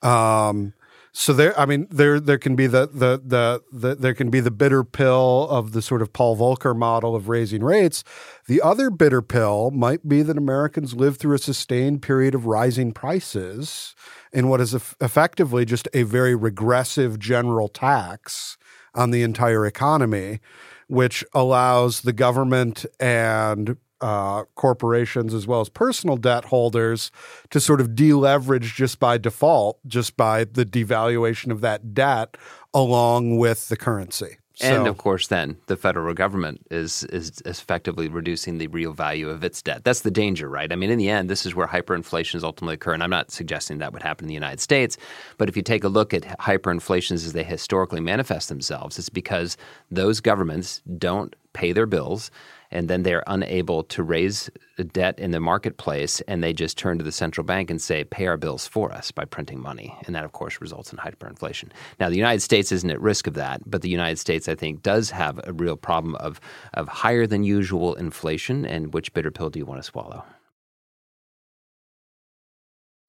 [0.01, 0.73] Um,
[1.13, 4.39] so there, I mean, there there can be the, the the the there can be
[4.39, 8.03] the bitter pill of the sort of Paul Volcker model of raising rates.
[8.47, 12.91] The other bitter pill might be that Americans live through a sustained period of rising
[12.91, 13.95] prices
[14.31, 18.57] in what is effectively just a very regressive general tax
[18.97, 20.39] on the entire economy,
[20.87, 27.11] which allows the government and uh, corporations as well as personal debt holders
[27.49, 32.37] to sort of deleverage just by default, just by the devaluation of that debt
[32.73, 34.37] along with the currency.
[34.61, 39.29] And So- of course, then the federal government is, is effectively reducing the real value
[39.29, 39.83] of its debt.
[39.83, 40.71] That's the danger, right?
[40.71, 42.93] I mean, in the end, this is where hyperinflations ultimately occur.
[42.93, 44.97] And I'm not suggesting that would happen in the United States,
[45.37, 49.57] but if you take a look at hyperinflations as they historically manifest themselves, it's because
[49.91, 52.31] those governments don't pay their bills
[52.71, 54.49] and then they're unable to raise
[54.93, 58.27] debt in the marketplace and they just turn to the central bank and say pay
[58.27, 59.95] our bills for us by printing money.
[60.05, 61.69] And that of course results in hyperinflation.
[61.99, 64.81] Now the united states isn't at risk of that but the united states i think
[64.81, 66.39] does have a real problem of,
[66.73, 70.23] of higher than usual inflation and which bitter pill do you want to swallow?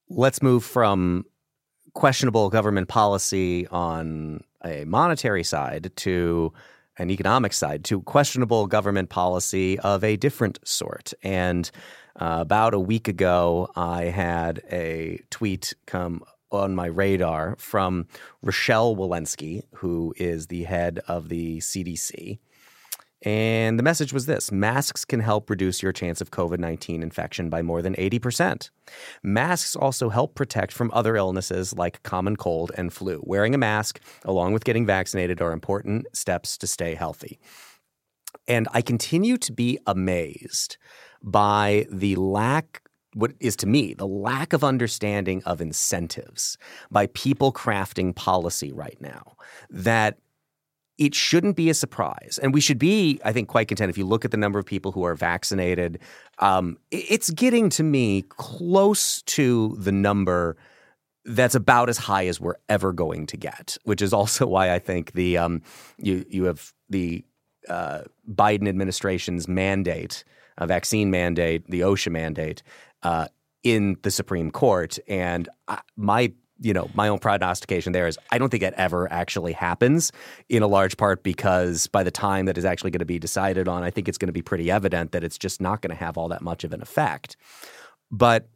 [0.09, 1.27] Let's move from
[1.95, 6.53] questionable government policy on a monetary side to
[6.99, 11.13] an economic side to questionable government policy of a different sort.
[11.23, 11.71] And
[12.17, 18.07] uh, about a week ago, I had a tweet come on my radar from
[18.43, 22.39] Rochelle Walensky, who is the head of the CDC.
[23.23, 27.51] And the message was this masks can help reduce your chance of COVID 19 infection
[27.51, 28.71] by more than 80%.
[29.23, 33.21] Masks also help protect from other illnesses like common cold and flu.
[33.25, 37.39] Wearing a mask, along with getting vaccinated, are important steps to stay healthy.
[38.47, 40.77] And I continue to be amazed
[41.23, 42.83] by the lack
[43.15, 46.59] what is to me the lack of understanding of incentives
[46.91, 49.35] by people crafting policy right now
[49.71, 50.19] that
[50.99, 52.39] it shouldn't be a surprise.
[52.43, 54.67] And we should be, I think, quite content if you look at the number of
[54.67, 56.01] people who are vaccinated.
[56.41, 60.57] Um, it's getting to me close to the number
[61.25, 64.79] that's about as high as we're ever going to get, which is also why I
[64.79, 65.63] think the um,
[65.99, 67.25] you you have the
[67.69, 70.25] uh, Biden administration's mandate,
[70.57, 72.63] a vaccine mandate, the OSHA mandate,
[73.03, 73.29] uh,
[73.63, 78.39] in the Supreme Court, and I, my you know my own prognostication there is I
[78.39, 80.13] don't think it ever actually happens.
[80.49, 83.69] In a large part because by the time that is actually going to be decided
[83.69, 85.97] on, I think it's going to be pretty evident that it's just not going to
[85.97, 87.37] have all that much of an effect.
[88.11, 88.49] But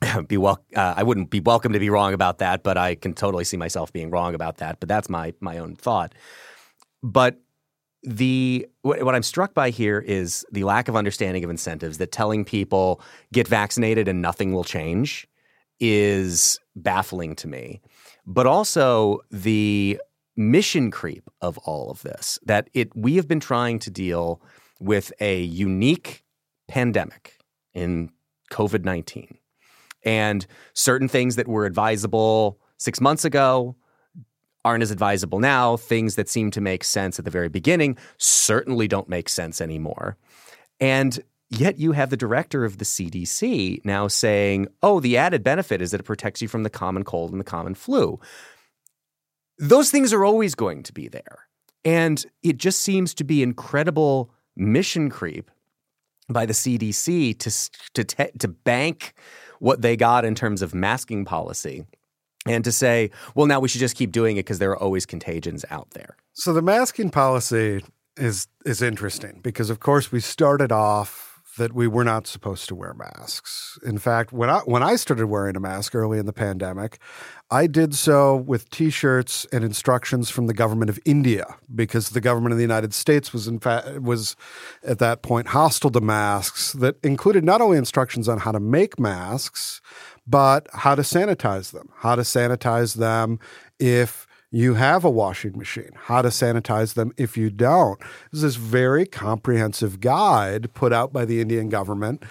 [0.28, 3.14] be well, uh, I wouldn't be welcome to be wrong about that, but I can
[3.14, 4.80] totally see myself being wrong about that.
[4.80, 6.14] But that's my my own thought.
[7.02, 7.40] But
[8.02, 12.12] the what, what I'm struck by here is the lack of understanding of incentives that
[12.12, 13.00] telling people
[13.32, 15.26] get vaccinated and nothing will change
[15.80, 17.80] is baffling to me.
[18.26, 20.00] But also the
[20.36, 24.42] mission creep of all of this that it we have been trying to deal
[24.80, 26.24] with a unique
[26.66, 27.38] pandemic
[27.72, 28.10] in
[28.50, 29.36] COVID-19
[30.04, 33.76] and certain things that were advisable 6 months ago
[34.64, 35.76] aren't as advisable now.
[35.76, 40.16] Things that seem to make sense at the very beginning certainly don't make sense anymore.
[40.80, 41.22] And
[41.58, 45.90] yet you have the director of the CDC now saying, oh, the added benefit is
[45.90, 48.20] that it protects you from the common cold and the common flu.
[49.58, 51.46] Those things are always going to be there.
[51.84, 55.50] And it just seems to be incredible mission creep
[56.28, 59.14] by the CDC to, to, te- to bank
[59.58, 61.84] what they got in terms of masking policy
[62.46, 65.06] and to say, well, now we should just keep doing it because there are always
[65.06, 66.16] contagions out there.
[66.32, 67.84] So the masking policy
[68.16, 72.74] is is interesting because of course we started off that we were not supposed to
[72.74, 73.78] wear masks.
[73.84, 76.98] In fact, when I when I started wearing a mask early in the pandemic,
[77.50, 82.52] I did so with t-shirts and instructions from the government of India because the government
[82.52, 84.36] of the United States was in fact was
[84.82, 88.98] at that point hostile to masks that included not only instructions on how to make
[88.98, 89.80] masks,
[90.26, 93.38] but how to sanitize them, how to sanitize them
[93.78, 97.98] if you have a washing machine, how to sanitize them if you don't.
[98.30, 102.22] This is this very comprehensive guide put out by the Indian government.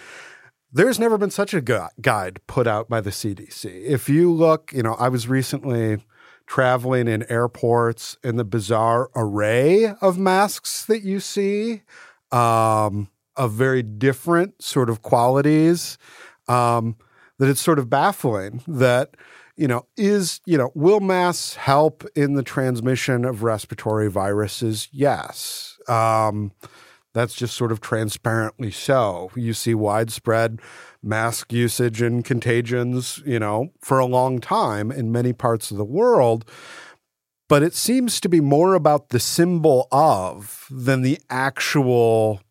[0.71, 3.65] There's never been such a gu- guide put out by the CDC.
[3.65, 5.97] If you look, you know, I was recently
[6.47, 11.81] traveling in airports and the bizarre array of masks that you see
[12.31, 15.97] um, of very different sort of qualities
[16.47, 16.95] um,
[17.37, 19.15] that it's sort of baffling that
[19.55, 24.87] you know, is, you know, will masks help in the transmission of respiratory viruses?
[24.91, 25.77] Yes.
[25.87, 26.51] Um,
[27.13, 29.31] that's just sort of transparently so.
[29.35, 30.59] You see widespread
[31.03, 35.85] mask usage and contagions, you know, for a long time in many parts of the
[35.85, 36.49] world.
[37.47, 42.41] But it seems to be more about the symbol of than the actual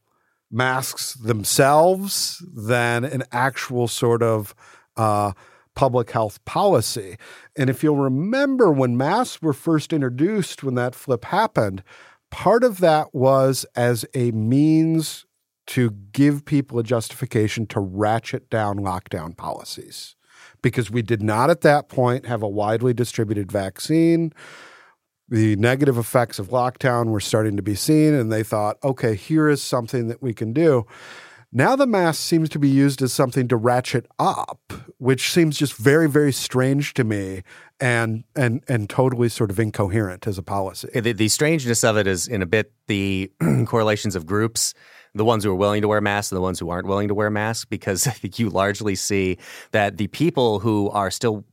[0.50, 4.54] masks themselves, than an actual sort of
[4.96, 5.32] uh,
[5.74, 7.16] public health policy.
[7.56, 11.82] And if you'll remember when masks were first introduced, when that flip happened,
[12.30, 15.24] part of that was as a means
[15.68, 20.16] to give people a justification to ratchet down lockdown policies.
[20.60, 24.32] Because we did not at that point have a widely distributed vaccine.
[25.32, 29.48] the negative effects of lockdown were starting to be seen, and they thought, okay, here
[29.48, 30.84] is something that we can do.
[31.54, 35.76] Now the mask seems to be used as something to ratchet up, which seems just
[35.76, 37.42] very, very strange to me
[37.78, 40.88] and and and totally sort of incoherent as a policy.
[40.98, 43.30] The, the strangeness of it is in a bit the
[43.66, 44.72] correlations of groups
[45.14, 47.14] the ones who are willing to wear masks and the ones who aren't willing to
[47.14, 49.38] wear masks because I think you largely see
[49.72, 51.44] that the people who are still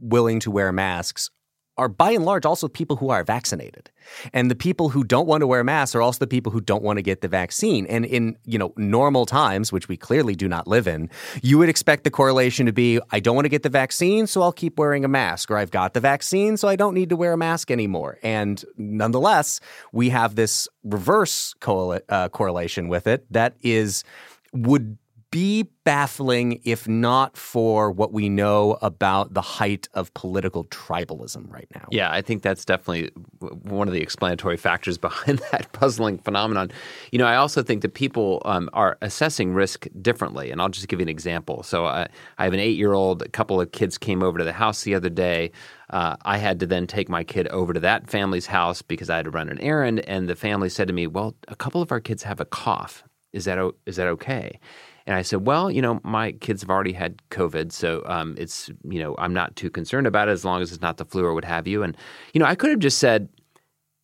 [0.00, 1.30] willing to wear masks
[1.76, 3.90] are by and large also people who are vaccinated.
[4.32, 6.82] And the people who don't want to wear masks are also the people who don't
[6.82, 7.86] want to get the vaccine.
[7.86, 11.10] And in, you know, normal times, which we clearly do not live in,
[11.42, 14.42] you would expect the correlation to be I don't want to get the vaccine, so
[14.42, 17.16] I'll keep wearing a mask, or I've got the vaccine, so I don't need to
[17.16, 18.18] wear a mask anymore.
[18.22, 19.60] And nonetheless,
[19.92, 24.04] we have this reverse uh, correlation with it that is
[24.52, 24.96] would
[25.34, 31.66] be baffling if not for what we know about the height of political tribalism right
[31.74, 31.88] now.
[31.90, 36.70] Yeah, I think that's definitely one of the explanatory factors behind that puzzling phenomenon.
[37.10, 40.86] You know, I also think that people um, are assessing risk differently, and I'll just
[40.86, 41.64] give you an example.
[41.64, 42.06] So, uh,
[42.38, 43.22] I have an eight-year-old.
[43.22, 45.50] A couple of kids came over to the house the other day.
[45.90, 49.16] Uh, I had to then take my kid over to that family's house because I
[49.16, 51.90] had to run an errand, and the family said to me, "Well, a couple of
[51.90, 53.02] our kids have a cough.
[53.32, 54.60] Is that is that okay?"
[55.06, 58.70] And I said, well, you know, my kids have already had COVID, so um, it's,
[58.88, 61.24] you know, I'm not too concerned about it as long as it's not the flu
[61.24, 61.82] or what have you.
[61.82, 61.96] And,
[62.32, 63.28] you know, I could have just said,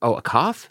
[0.02, 0.68] oh, a cough?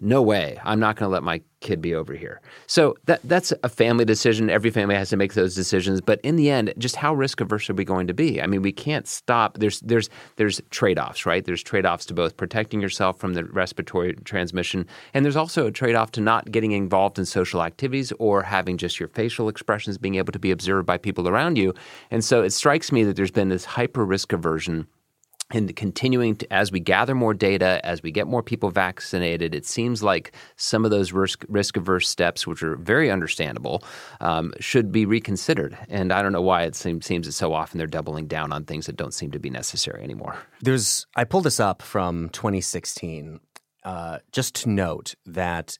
[0.00, 2.40] No way i'm not going to let my kid be over here.
[2.66, 4.50] So that that's a family decision.
[4.50, 6.00] Every family has to make those decisions.
[6.00, 8.40] But in the end just how risk averse are we going to be?
[8.40, 9.58] I mean we can't stop.
[9.58, 11.44] There's there's there's trade-offs right?
[11.44, 16.12] There's trade-offs to both protecting yourself from the respiratory transmission and there's also a trade-off
[16.12, 20.32] to not getting involved in social activities or having just your facial expressions being able
[20.32, 21.74] to be observed by people around you.
[22.10, 24.86] And so it strikes me that there's been this hyper risk aversion
[25.52, 29.64] and continuing to, as we gather more data, as we get more people vaccinated, it
[29.64, 33.84] seems like some of those risk risk averse steps, which are very understandable,
[34.20, 35.78] um, should be reconsidered.
[35.88, 38.64] And I don't know why it seems, seems that so often they're doubling down on
[38.64, 40.36] things that don't seem to be necessary anymore.
[40.62, 43.38] There's I pulled this up from 2016,
[43.84, 45.78] uh, just to note that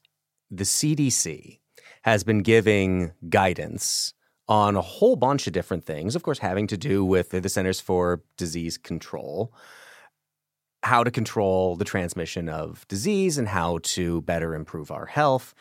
[0.51, 1.59] the CDC
[2.03, 4.15] has been giving guidance
[4.49, 7.81] on a whole bunch of different things, of course, having to do with the Centers
[7.81, 9.53] for Disease Control,
[10.83, 15.55] how to control the transmission of disease and how to better improve our health.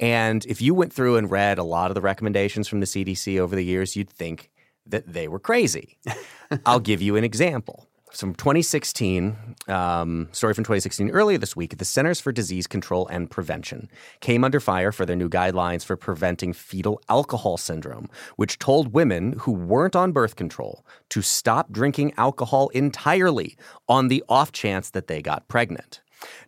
[0.00, 3.38] And if you went through and read a lot of the recommendations from the CDC
[3.38, 4.50] over the years, you'd think
[4.86, 5.98] that they were crazy.
[6.66, 9.36] I'll give you an example from 2016,
[9.68, 11.10] um, story from 2016.
[11.10, 13.88] Earlier this week, the Centers for Disease Control and Prevention
[14.20, 19.34] came under fire for their new guidelines for preventing fetal alcohol syndrome, which told women
[19.40, 23.56] who weren't on birth control to stop drinking alcohol entirely
[23.88, 26.00] on the off chance that they got pregnant.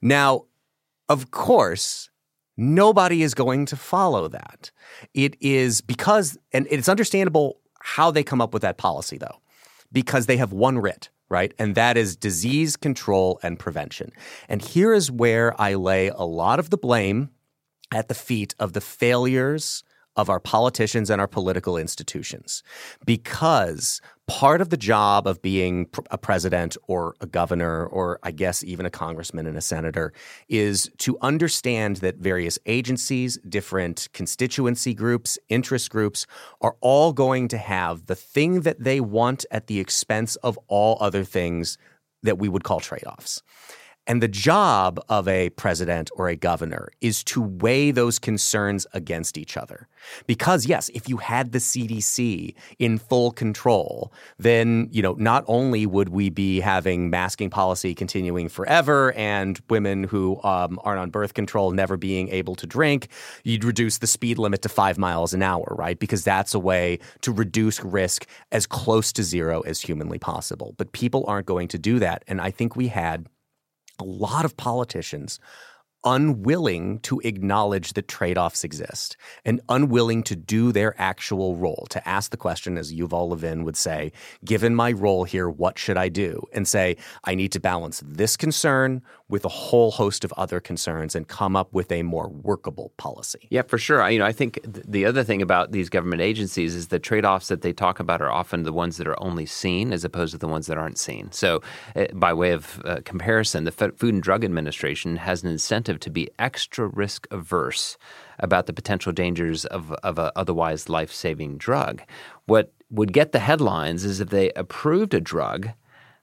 [0.02, 0.44] Now,
[1.08, 2.10] of course,
[2.56, 4.70] nobody is going to follow that.
[5.12, 9.40] It is because, and it's understandable how they come up with that policy, though,
[9.92, 11.54] because they have one writ right?
[11.58, 14.12] And that is disease control and prevention.
[14.48, 17.30] And here is where I lay a lot of the blame
[17.90, 19.82] at the feet of the failures
[20.16, 22.62] of our politicians and our political institutions.
[23.04, 28.64] Because part of the job of being a president or a governor or I guess
[28.64, 30.12] even a congressman and a senator
[30.48, 36.26] is to understand that various agencies, different constituency groups, interest groups
[36.60, 40.96] are all going to have the thing that they want at the expense of all
[41.00, 41.76] other things
[42.22, 43.42] that we would call trade-offs.
[44.06, 49.38] And the job of a president or a governor is to weigh those concerns against
[49.38, 49.88] each other.
[50.26, 55.86] Because yes, if you had the CDC in full control, then, you know, not only
[55.86, 61.32] would we be having masking policy continuing forever and women who um, aren't on birth
[61.32, 63.08] control never being able to drink,
[63.42, 65.98] you'd reduce the speed limit to five miles an hour, right?
[65.98, 70.74] Because that's a way to reduce risk as close to zero as humanly possible.
[70.76, 72.22] But people aren't going to do that.
[72.28, 73.28] And I think we had
[73.98, 75.38] a lot of politicians
[76.04, 82.06] unwilling to acknowledge that trade offs exist and unwilling to do their actual role, to
[82.06, 84.12] ask the question, as Yuval Levin would say,
[84.44, 86.42] given my role here, what should I do?
[86.52, 91.14] And say, I need to balance this concern with a whole host of other concerns
[91.14, 93.48] and come up with a more workable policy.
[93.50, 94.02] Yeah, for sure.
[94.02, 96.98] I, you know, I think th- the other thing about these government agencies is the
[96.98, 100.32] trade-offs that they talk about are often the ones that are only seen as opposed
[100.32, 101.32] to the ones that aren't seen.
[101.32, 101.62] So,
[101.96, 106.00] uh, by way of uh, comparison, the F- Food and Drug Administration has an incentive
[106.00, 107.96] to be extra risk averse
[108.40, 112.02] about the potential dangers of, of a otherwise life-saving drug.
[112.44, 115.70] What would get the headlines is if they approved a drug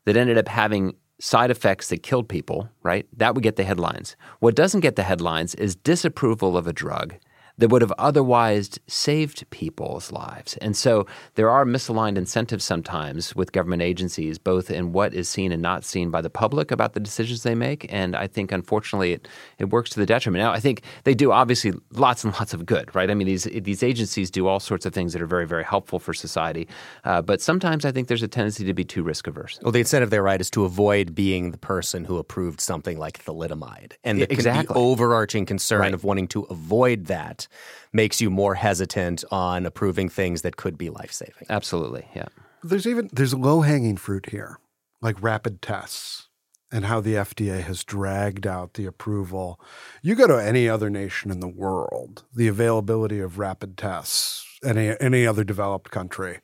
[0.05, 3.07] that ended up having side effects that killed people, right?
[3.15, 4.15] That would get the headlines.
[4.39, 7.15] What doesn't get the headlines is disapproval of a drug
[7.61, 10.57] that would have otherwise saved people's lives.
[10.57, 15.51] And so there are misaligned incentives sometimes with government agencies, both in what is seen
[15.51, 17.85] and not seen by the public about the decisions they make.
[17.91, 19.27] And I think, unfortunately, it,
[19.59, 20.41] it works to the detriment.
[20.43, 23.09] Now, I think they do obviously lots and lots of good, right?
[23.09, 25.99] I mean, these, these agencies do all sorts of things that are very, very helpful
[25.99, 26.67] for society.
[27.03, 29.59] Uh, but sometimes I think there's a tendency to be too risk averse.
[29.61, 33.23] Well, the incentive there, right, is to avoid being the person who approved something like
[33.23, 33.93] thalidomide.
[34.03, 34.73] And the, exactly.
[34.73, 35.93] the overarching concern Right.
[35.93, 37.47] of wanting to avoid that
[37.93, 41.45] makes you more hesitant on approving things that could be life saving.
[41.49, 42.27] Absolutely, yeah.
[42.63, 44.59] There's even there's low hanging fruit here,
[45.01, 46.27] like rapid tests
[46.71, 49.59] and how the FDA has dragged out the approval.
[50.01, 54.95] You go to any other nation in the world, the availability of rapid tests, any
[54.99, 56.39] any other developed country,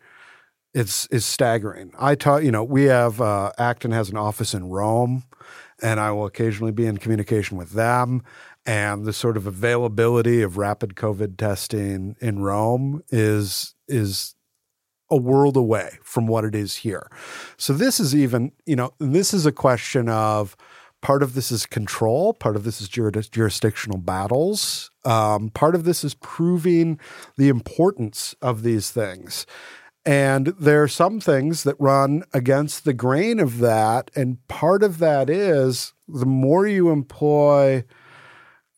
[0.73, 1.91] it's is staggering.
[1.97, 5.23] I taught, you know, we have uh, Acton has an office in Rome,
[5.81, 8.23] and I will occasionally be in communication with them.
[8.67, 14.35] And the sort of availability of rapid COVID testing in Rome is is
[15.09, 17.09] a world away from what it is here.
[17.55, 20.57] So this is even, you know, this is a question of
[21.01, 25.85] part of this is control, part of this is juris- jurisdictional battles, um, part of
[25.85, 26.99] this is proving
[27.37, 29.45] the importance of these things.
[30.05, 34.09] And there are some things that run against the grain of that.
[34.15, 37.83] And part of that is the more you employ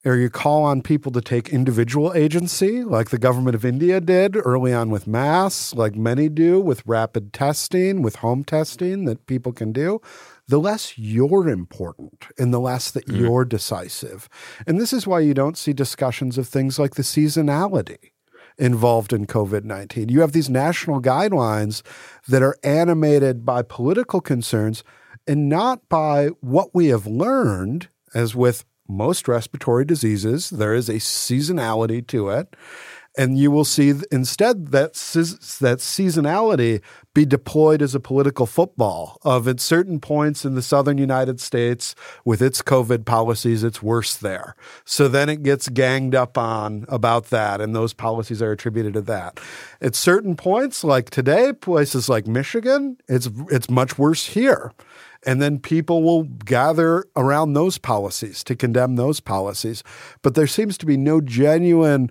[0.06, 4.38] or you call on people to take individual agency, like the government of India did
[4.38, 9.52] early on with masks, like many do with rapid testing, with home testing that people
[9.52, 10.00] can do,
[10.48, 13.20] the less you're important and the less that mm.
[13.20, 14.30] you're decisive.
[14.66, 18.12] And this is why you don't see discussions of things like the seasonality
[18.58, 20.10] involved in COVID 19.
[20.10, 21.82] You have these national guidelines
[22.28, 24.84] that are animated by political concerns
[25.28, 30.96] and not by what we have learned, as with most respiratory diseases, there is a
[30.96, 32.56] seasonality to it.
[33.18, 36.82] And you will see instead that that seasonality
[37.14, 41.96] be deployed as a political football of at certain points in the southern United States
[42.24, 44.56] with its COVID policies, it's worse there.
[44.86, 49.02] So then it gets ganged up on about that, and those policies are attributed to
[49.02, 49.40] that.
[49.82, 54.72] At certain points, like today, places like Michigan, it's it's much worse here.
[55.26, 59.84] And then people will gather around those policies to condemn those policies.
[60.22, 62.10] But there seems to be no genuine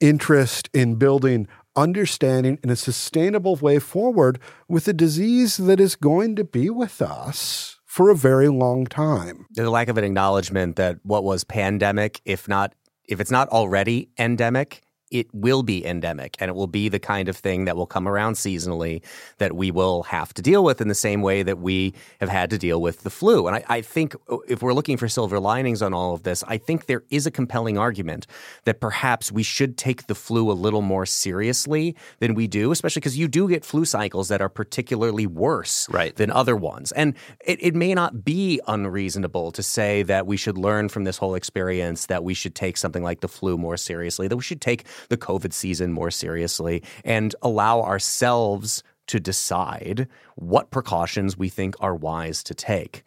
[0.00, 4.38] interest in building understanding in a sustainable way forward
[4.68, 9.46] with a disease that is going to be with us for a very long time.
[9.52, 12.74] The lack of an acknowledgement that what was pandemic, if not
[13.04, 14.81] if it's not already endemic,
[15.12, 18.08] it will be endemic and it will be the kind of thing that will come
[18.08, 19.02] around seasonally
[19.38, 22.50] that we will have to deal with in the same way that we have had
[22.50, 23.46] to deal with the flu.
[23.46, 26.42] And I, I think oh, if we're looking for silver linings on all of this,
[26.48, 28.26] I think there is a compelling argument
[28.64, 33.00] that perhaps we should take the flu a little more seriously than we do, especially
[33.00, 36.14] because you do get flu cycles that are particularly worse Right.
[36.16, 36.92] than other ones.
[36.92, 41.18] And it, it may not be unreasonable to say that we should learn from this
[41.18, 44.60] whole experience that we should take something like the flu more seriously, that we should
[44.60, 51.74] take the COVID season more seriously and allow ourselves to decide what precautions we think
[51.80, 53.02] are wise to take.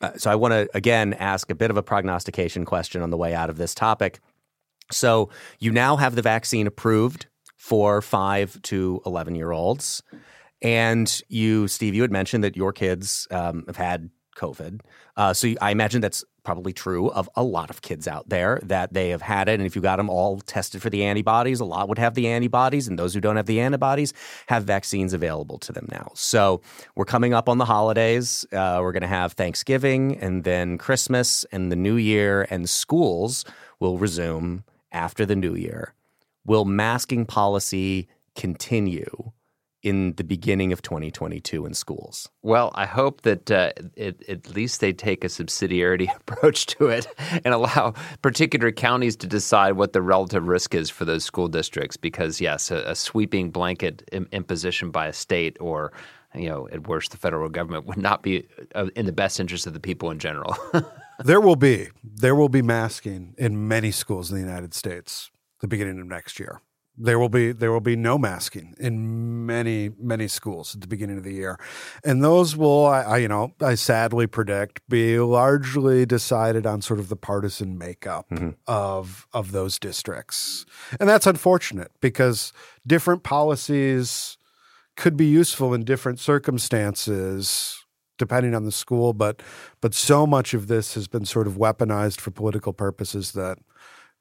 [0.00, 3.16] Uh, so I want to again ask a bit of a prognostication question on the
[3.16, 4.20] way out of this topic.
[4.92, 7.26] So you now have the vaccine approved
[7.56, 10.02] for five to 11 year olds.
[10.62, 14.80] And you, Steve, you had mentioned that your kids um, have had COVID.
[15.16, 18.94] Uh, so I imagine that's probably true of a lot of kids out there that
[18.94, 19.54] they have had it.
[19.54, 22.28] And if you got them all tested for the antibodies, a lot would have the
[22.28, 22.86] antibodies.
[22.86, 24.14] And those who don't have the antibodies
[24.46, 26.12] have vaccines available to them now.
[26.14, 26.62] So
[26.94, 28.46] we're coming up on the holidays.
[28.52, 33.44] Uh, we're going to have Thanksgiving and then Christmas and the New Year, and schools
[33.80, 35.94] will resume after the New Year.
[36.44, 39.32] Will masking policy continue
[39.82, 42.28] in the beginning of 2022 in schools?
[42.42, 47.06] Well, I hope that uh, it, at least they take a subsidiarity approach to it
[47.44, 51.96] and allow particular counties to decide what the relative risk is for those school districts.
[51.96, 55.92] Because yes, a, a sweeping blanket im- imposition by a state or
[56.34, 59.66] you know, at worst, the federal government would not be uh, in the best interest
[59.66, 60.54] of the people in general.
[61.24, 65.68] There will be there will be masking in many schools in the United States the
[65.68, 66.60] beginning of next year.
[66.98, 71.18] There will be there will be no masking in many many schools at the beginning
[71.18, 71.58] of the year,
[72.04, 76.98] and those will I, I you know I sadly predict be largely decided on sort
[76.98, 78.50] of the partisan makeup mm-hmm.
[78.66, 80.64] of of those districts,
[80.98, 82.52] and that's unfortunate because
[82.86, 84.38] different policies
[84.96, 87.76] could be useful in different circumstances
[88.18, 89.42] depending on the school, but
[89.80, 93.58] but so much of this has been sort of weaponized for political purposes that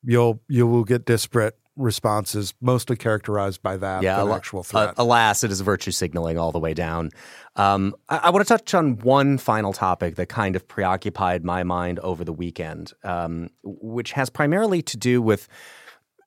[0.04, 4.90] you'll you will get disparate responses, mostly characterized by that yeah, al- actual threat.
[4.90, 7.12] uh, alas, it is virtue signaling all the way down.
[7.56, 11.64] Um, I, I want to touch on one final topic that kind of preoccupied my
[11.64, 15.48] mind over the weekend, um, which has primarily to do with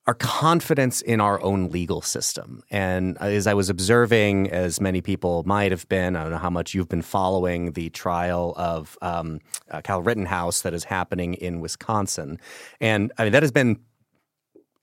[0.06, 2.62] our confidence in our own legal system.
[2.70, 6.48] And as I was observing, as many people might have been, I don't know how
[6.48, 9.40] much you've been following the trial of um,
[9.70, 12.40] uh, Kyle Rittenhouse that is happening in Wisconsin.
[12.80, 13.80] And I mean, that has been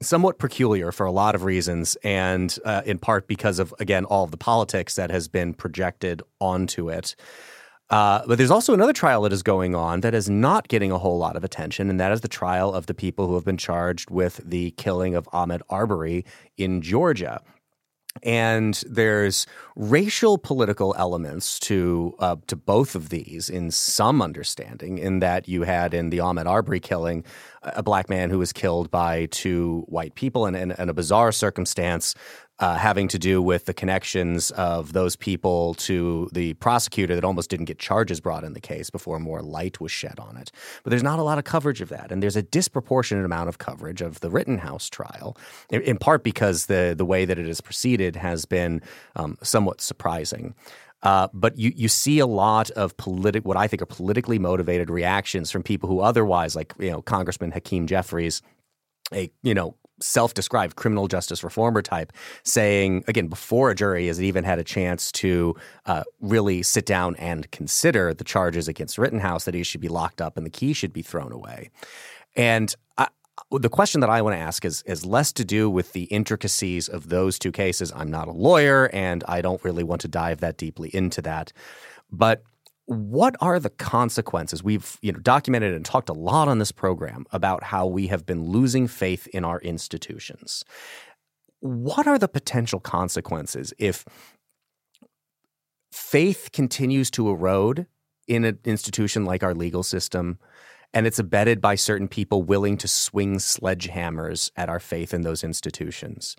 [0.06, 4.24] somewhat peculiar for a lot of reasons, and uh, in part because of, again, all
[4.24, 7.16] of the politics that has been projected onto it.
[7.90, 10.98] Uh, but there's also another trial that is going on that is not getting a
[10.98, 13.58] whole lot of attention, and that is the trial of the people who have been
[13.58, 16.26] charged with the killing of Ahmaud Arbery
[16.58, 17.42] in Georgia.
[18.24, 19.46] And there's
[19.76, 24.98] racial political elements to uh, to both of these in some understanding.
[24.98, 27.24] In that you had in the Ahmaud Arbery killing
[27.62, 31.32] a black man who was killed by two white people in, in, in a bizarre
[31.32, 32.16] circumstance
[32.60, 37.50] uh, having to do with the connections of those people to the prosecutor that almost
[37.50, 40.52] didn't get charges brought in the case before more light was shed on it.
[40.84, 43.58] But there's not a lot of coverage of that, and there's a disproportionate amount of
[43.58, 45.38] coverage of the Rittenhouse trial,
[45.70, 48.82] in, part because the the way that it has proceeded has been
[49.16, 50.56] um, somewhat surprising.
[51.04, 54.90] Uh, but you you see a lot of politic what I think are politically motivated
[54.90, 58.42] reactions from people who otherwise, like you know Congressman Hakeem Jeffries,
[59.14, 62.12] a you know self-described criminal justice reformer type
[62.44, 67.16] saying again before a jury has even had a chance to uh, really sit down
[67.16, 70.74] and consider the charges against Rittenhouse that he should be locked up and the key
[70.74, 71.70] should be thrown away.
[72.36, 73.08] And I,
[73.52, 76.88] the question that I want to ask is is less to do with the intricacies
[76.90, 77.92] of those two cases.
[77.96, 81.54] I'm not a lawyer and I don't really want to dive that deeply into that.
[82.12, 82.44] But
[82.86, 84.64] what are the consequences?
[84.64, 88.26] We've you know documented and talked a lot on this program about how we have
[88.26, 90.64] been losing faith in our institutions.
[91.60, 94.06] What are the potential consequences if
[95.92, 97.88] faith continues to erode
[98.28, 100.38] in an institution like our legal system
[100.96, 105.44] and it's abetted by certain people willing to swing sledgehammers at our faith in those
[105.44, 106.38] institutions.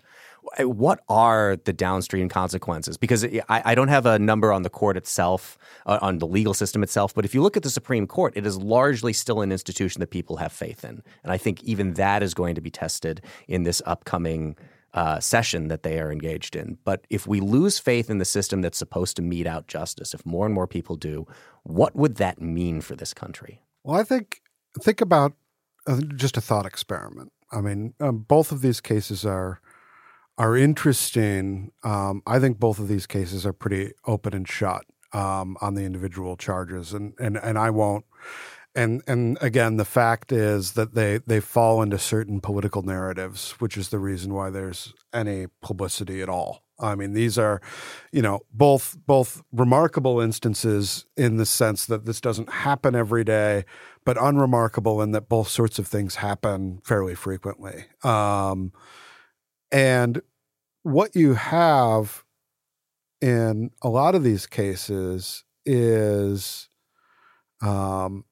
[0.59, 2.97] What are the downstream consequences?
[2.97, 6.53] Because I, I don't have a number on the court itself, uh, on the legal
[6.53, 9.51] system itself, but if you look at the Supreme Court, it is largely still an
[9.51, 11.03] institution that people have faith in.
[11.23, 14.55] And I think even that is going to be tested in this upcoming
[14.93, 16.77] uh, session that they are engaged in.
[16.83, 20.25] But if we lose faith in the system that's supposed to mete out justice, if
[20.25, 21.27] more and more people do,
[21.63, 23.61] what would that mean for this country?
[23.83, 24.41] Well, I think
[24.81, 25.33] think about
[25.85, 27.31] uh, just a thought experiment.
[27.51, 29.61] I mean, um, both of these cases are
[30.37, 31.71] are interesting.
[31.83, 35.83] Um, I think both of these cases are pretty open and shut um, on the
[35.83, 38.05] individual charges, and and and I won't.
[38.75, 43.77] And and again, the fact is that they they fall into certain political narratives, which
[43.77, 46.63] is the reason why there's any publicity at all.
[46.79, 47.59] I mean, these are,
[48.11, 53.65] you know, both both remarkable instances in the sense that this doesn't happen every day,
[54.05, 57.85] but unremarkable in that both sorts of things happen fairly frequently.
[58.03, 58.73] Um,
[59.71, 60.21] and
[60.83, 62.23] what you have
[63.21, 66.69] in a lot of these cases is
[67.61, 68.23] um,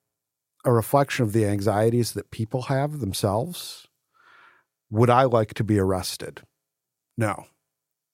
[0.63, 3.87] a reflection of the anxieties that people have themselves.
[4.89, 6.43] Would I like to be arrested?
[7.17, 7.45] No.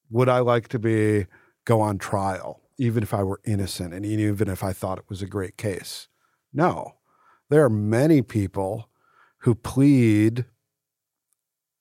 [0.10, 1.28] Would I like to be
[1.66, 5.22] go on trial, even if I were innocent and even if I thought it was
[5.22, 6.08] a great case?
[6.54, 6.96] No.
[7.50, 8.90] There are many people
[9.40, 10.46] who plead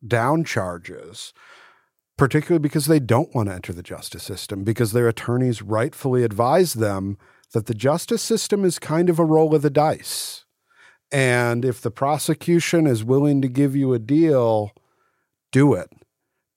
[0.06, 1.32] down charges,
[2.16, 6.74] particularly because they don't want to enter the justice system, because their attorneys rightfully advise
[6.74, 7.18] them
[7.52, 10.44] that the justice system is kind of a roll of the dice.
[11.12, 14.72] And if the prosecution is willing to give you a deal,
[15.50, 15.90] do it.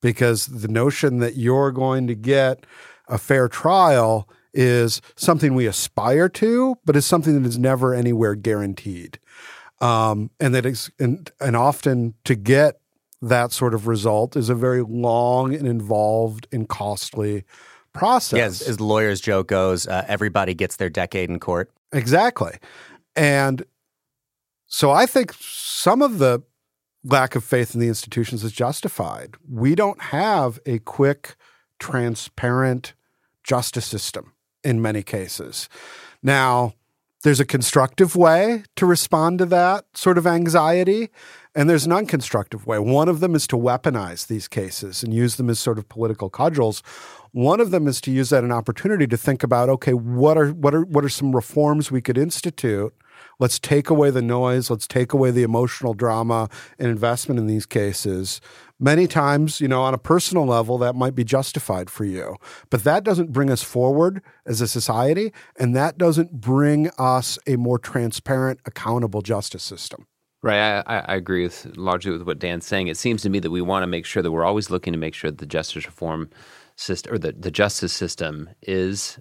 [0.01, 2.65] Because the notion that you're going to get
[3.07, 8.35] a fair trial is something we aspire to, but is something that is never anywhere
[8.35, 9.17] guaranteed.
[9.81, 12.79] Um, and that is, and, and often to get
[13.24, 17.43] that sort of result is a very long and involved and costly
[17.93, 18.38] process.
[18.38, 21.71] Yeah, as, as the lawyer's joke goes, uh, everybody gets their decade in court.
[21.91, 22.57] Exactly.
[23.15, 23.63] And
[24.67, 26.41] so I think some of the
[27.03, 29.36] lack of faith in the institutions is justified.
[29.49, 31.36] We don't have a quick,
[31.80, 32.93] transparent
[33.43, 35.69] justice system in many cases.
[36.21, 36.74] Now,
[37.24, 41.09] there's a constructive way to respond to that sort of anxiety,
[41.55, 42.79] and there's an unconstructive way.
[42.79, 46.29] One of them is to weaponize these cases and use them as sort of political
[46.29, 46.81] cudgels.
[47.31, 50.49] One of them is to use that an opportunity to think about, okay, what are
[50.49, 52.93] what are what are some reforms we could institute?
[53.39, 54.69] Let's take away the noise.
[54.69, 56.49] Let's take away the emotional drama
[56.79, 58.41] and investment in these cases.
[58.79, 62.35] Many times, you know, on a personal level, that might be justified for you,
[62.69, 67.55] but that doesn't bring us forward as a society, and that doesn't bring us a
[67.55, 70.07] more transparent, accountable justice system.
[70.43, 72.87] Right, I, I, agree with largely with what Dan's saying.
[72.87, 74.99] It seems to me that we want to make sure that we're always looking to
[74.99, 76.29] make sure that the justice reform
[76.75, 79.19] system or the, the justice system is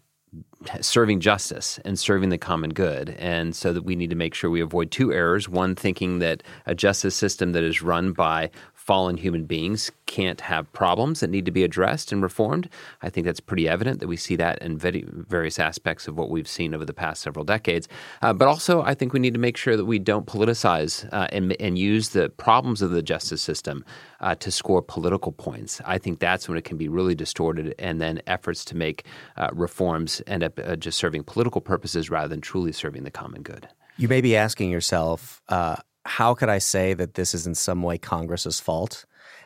[0.80, 3.10] serving justice and serving the common good.
[3.20, 5.48] And so that we need to make sure we avoid two errors.
[5.48, 8.50] One, thinking that a justice system that is run by
[8.82, 12.68] fallen human beings can't have problems that need to be addressed and reformed.
[13.00, 16.48] I think that's pretty evident that we see that in various aspects of what we've
[16.48, 17.86] seen over the past several decades.
[18.22, 21.28] Uh, but also, I think we need to make sure that we don't politicize uh,
[21.30, 23.84] and, and, use the problems of the justice system
[24.20, 25.80] uh, to score political points.
[25.86, 29.06] I think that's when it can be really distorted, and then efforts to make
[29.36, 33.42] uh, reforms end up uh, just serving political purposes rather than truly serving the common
[33.42, 33.68] good.
[33.96, 37.82] You may be asking yourself, uh, how could I say that this is in some
[37.82, 39.04] way Congress's fault?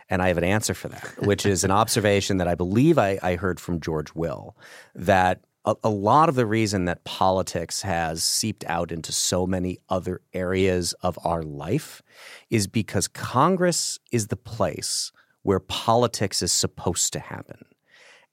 [0.08, 3.18] And I have an answer for that, which is an observation that I believe I,
[3.22, 4.56] I heard from George Will
[4.94, 9.78] that a, a, lot of the reason that politics has seeped out into so many
[9.88, 12.02] other areas of our life
[12.50, 15.10] is because Congress is the place
[15.42, 17.64] where politics is supposed to happen.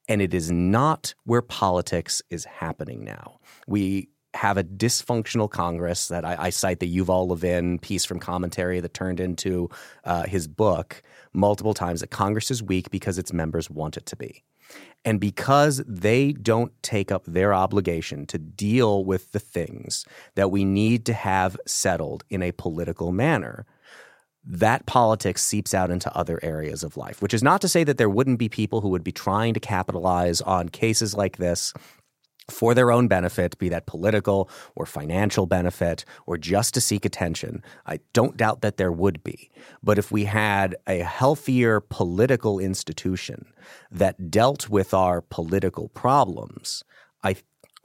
[0.07, 3.39] And it is not where politics is happening now.
[3.67, 8.79] We have a dysfunctional Congress that I, I, cite the Yuval Levin piece from commentary
[8.79, 9.69] that turned into
[10.05, 11.01] uh, his book
[11.34, 14.43] multiple times that Congress is weak because its members want it to be.
[15.05, 20.05] And because they don't take up their obligation to deal with the things
[20.36, 23.65] that we need to have settled in a political manner,
[24.45, 27.97] that politics seeps out into other areas of life, which is not to say that
[27.97, 31.73] there wouldn't be people who would be trying to capitalize on cases like this
[32.49, 37.63] for their own benefit, be that political or financial benefit or just to seek attention.
[37.85, 39.49] I don't doubt that there would be.
[39.81, 43.53] But if we had a healthier political institution
[43.91, 46.83] that dealt with our political problems,
[47.23, 47.35] I,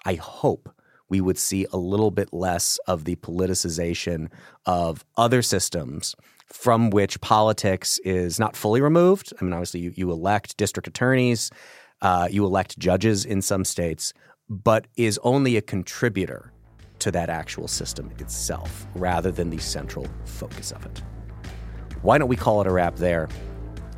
[0.05, 0.69] I hope
[1.09, 4.31] we would see a little bit less of the politicization
[4.67, 6.15] of other systems
[6.53, 9.33] from which politics is not fully removed.
[9.41, 11.51] I mean, obviously, you, you elect district attorneys,
[12.01, 14.13] uh, you elect judges in some states,
[14.49, 16.53] but is only a contributor
[16.99, 21.03] to that actual system itself rather than the central focus of it.
[22.03, 23.29] Why don't we call it a wrap there?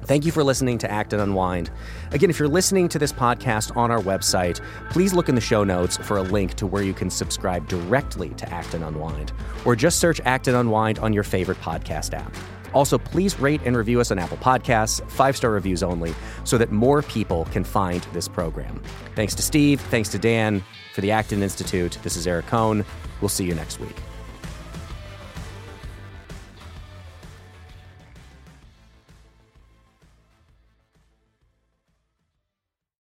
[0.05, 1.71] Thank you for listening to Acton Unwind.
[2.13, 5.63] Again, if you're listening to this podcast on our website, please look in the show
[5.63, 9.33] notes for a link to where you can subscribe directly to Acton Unwind,
[9.65, 12.35] or just search Acton Unwind on your favorite podcast app.
[12.73, 16.15] Also, please rate and review us on Apple Podcasts, five star reviews only,
[16.45, 18.83] so that more people can find this program.
[19.15, 19.81] Thanks to Steve.
[19.81, 20.63] Thanks to Dan.
[20.95, 22.85] For the Acton Institute, this is Eric Kohn.
[23.21, 23.97] We'll see you next week.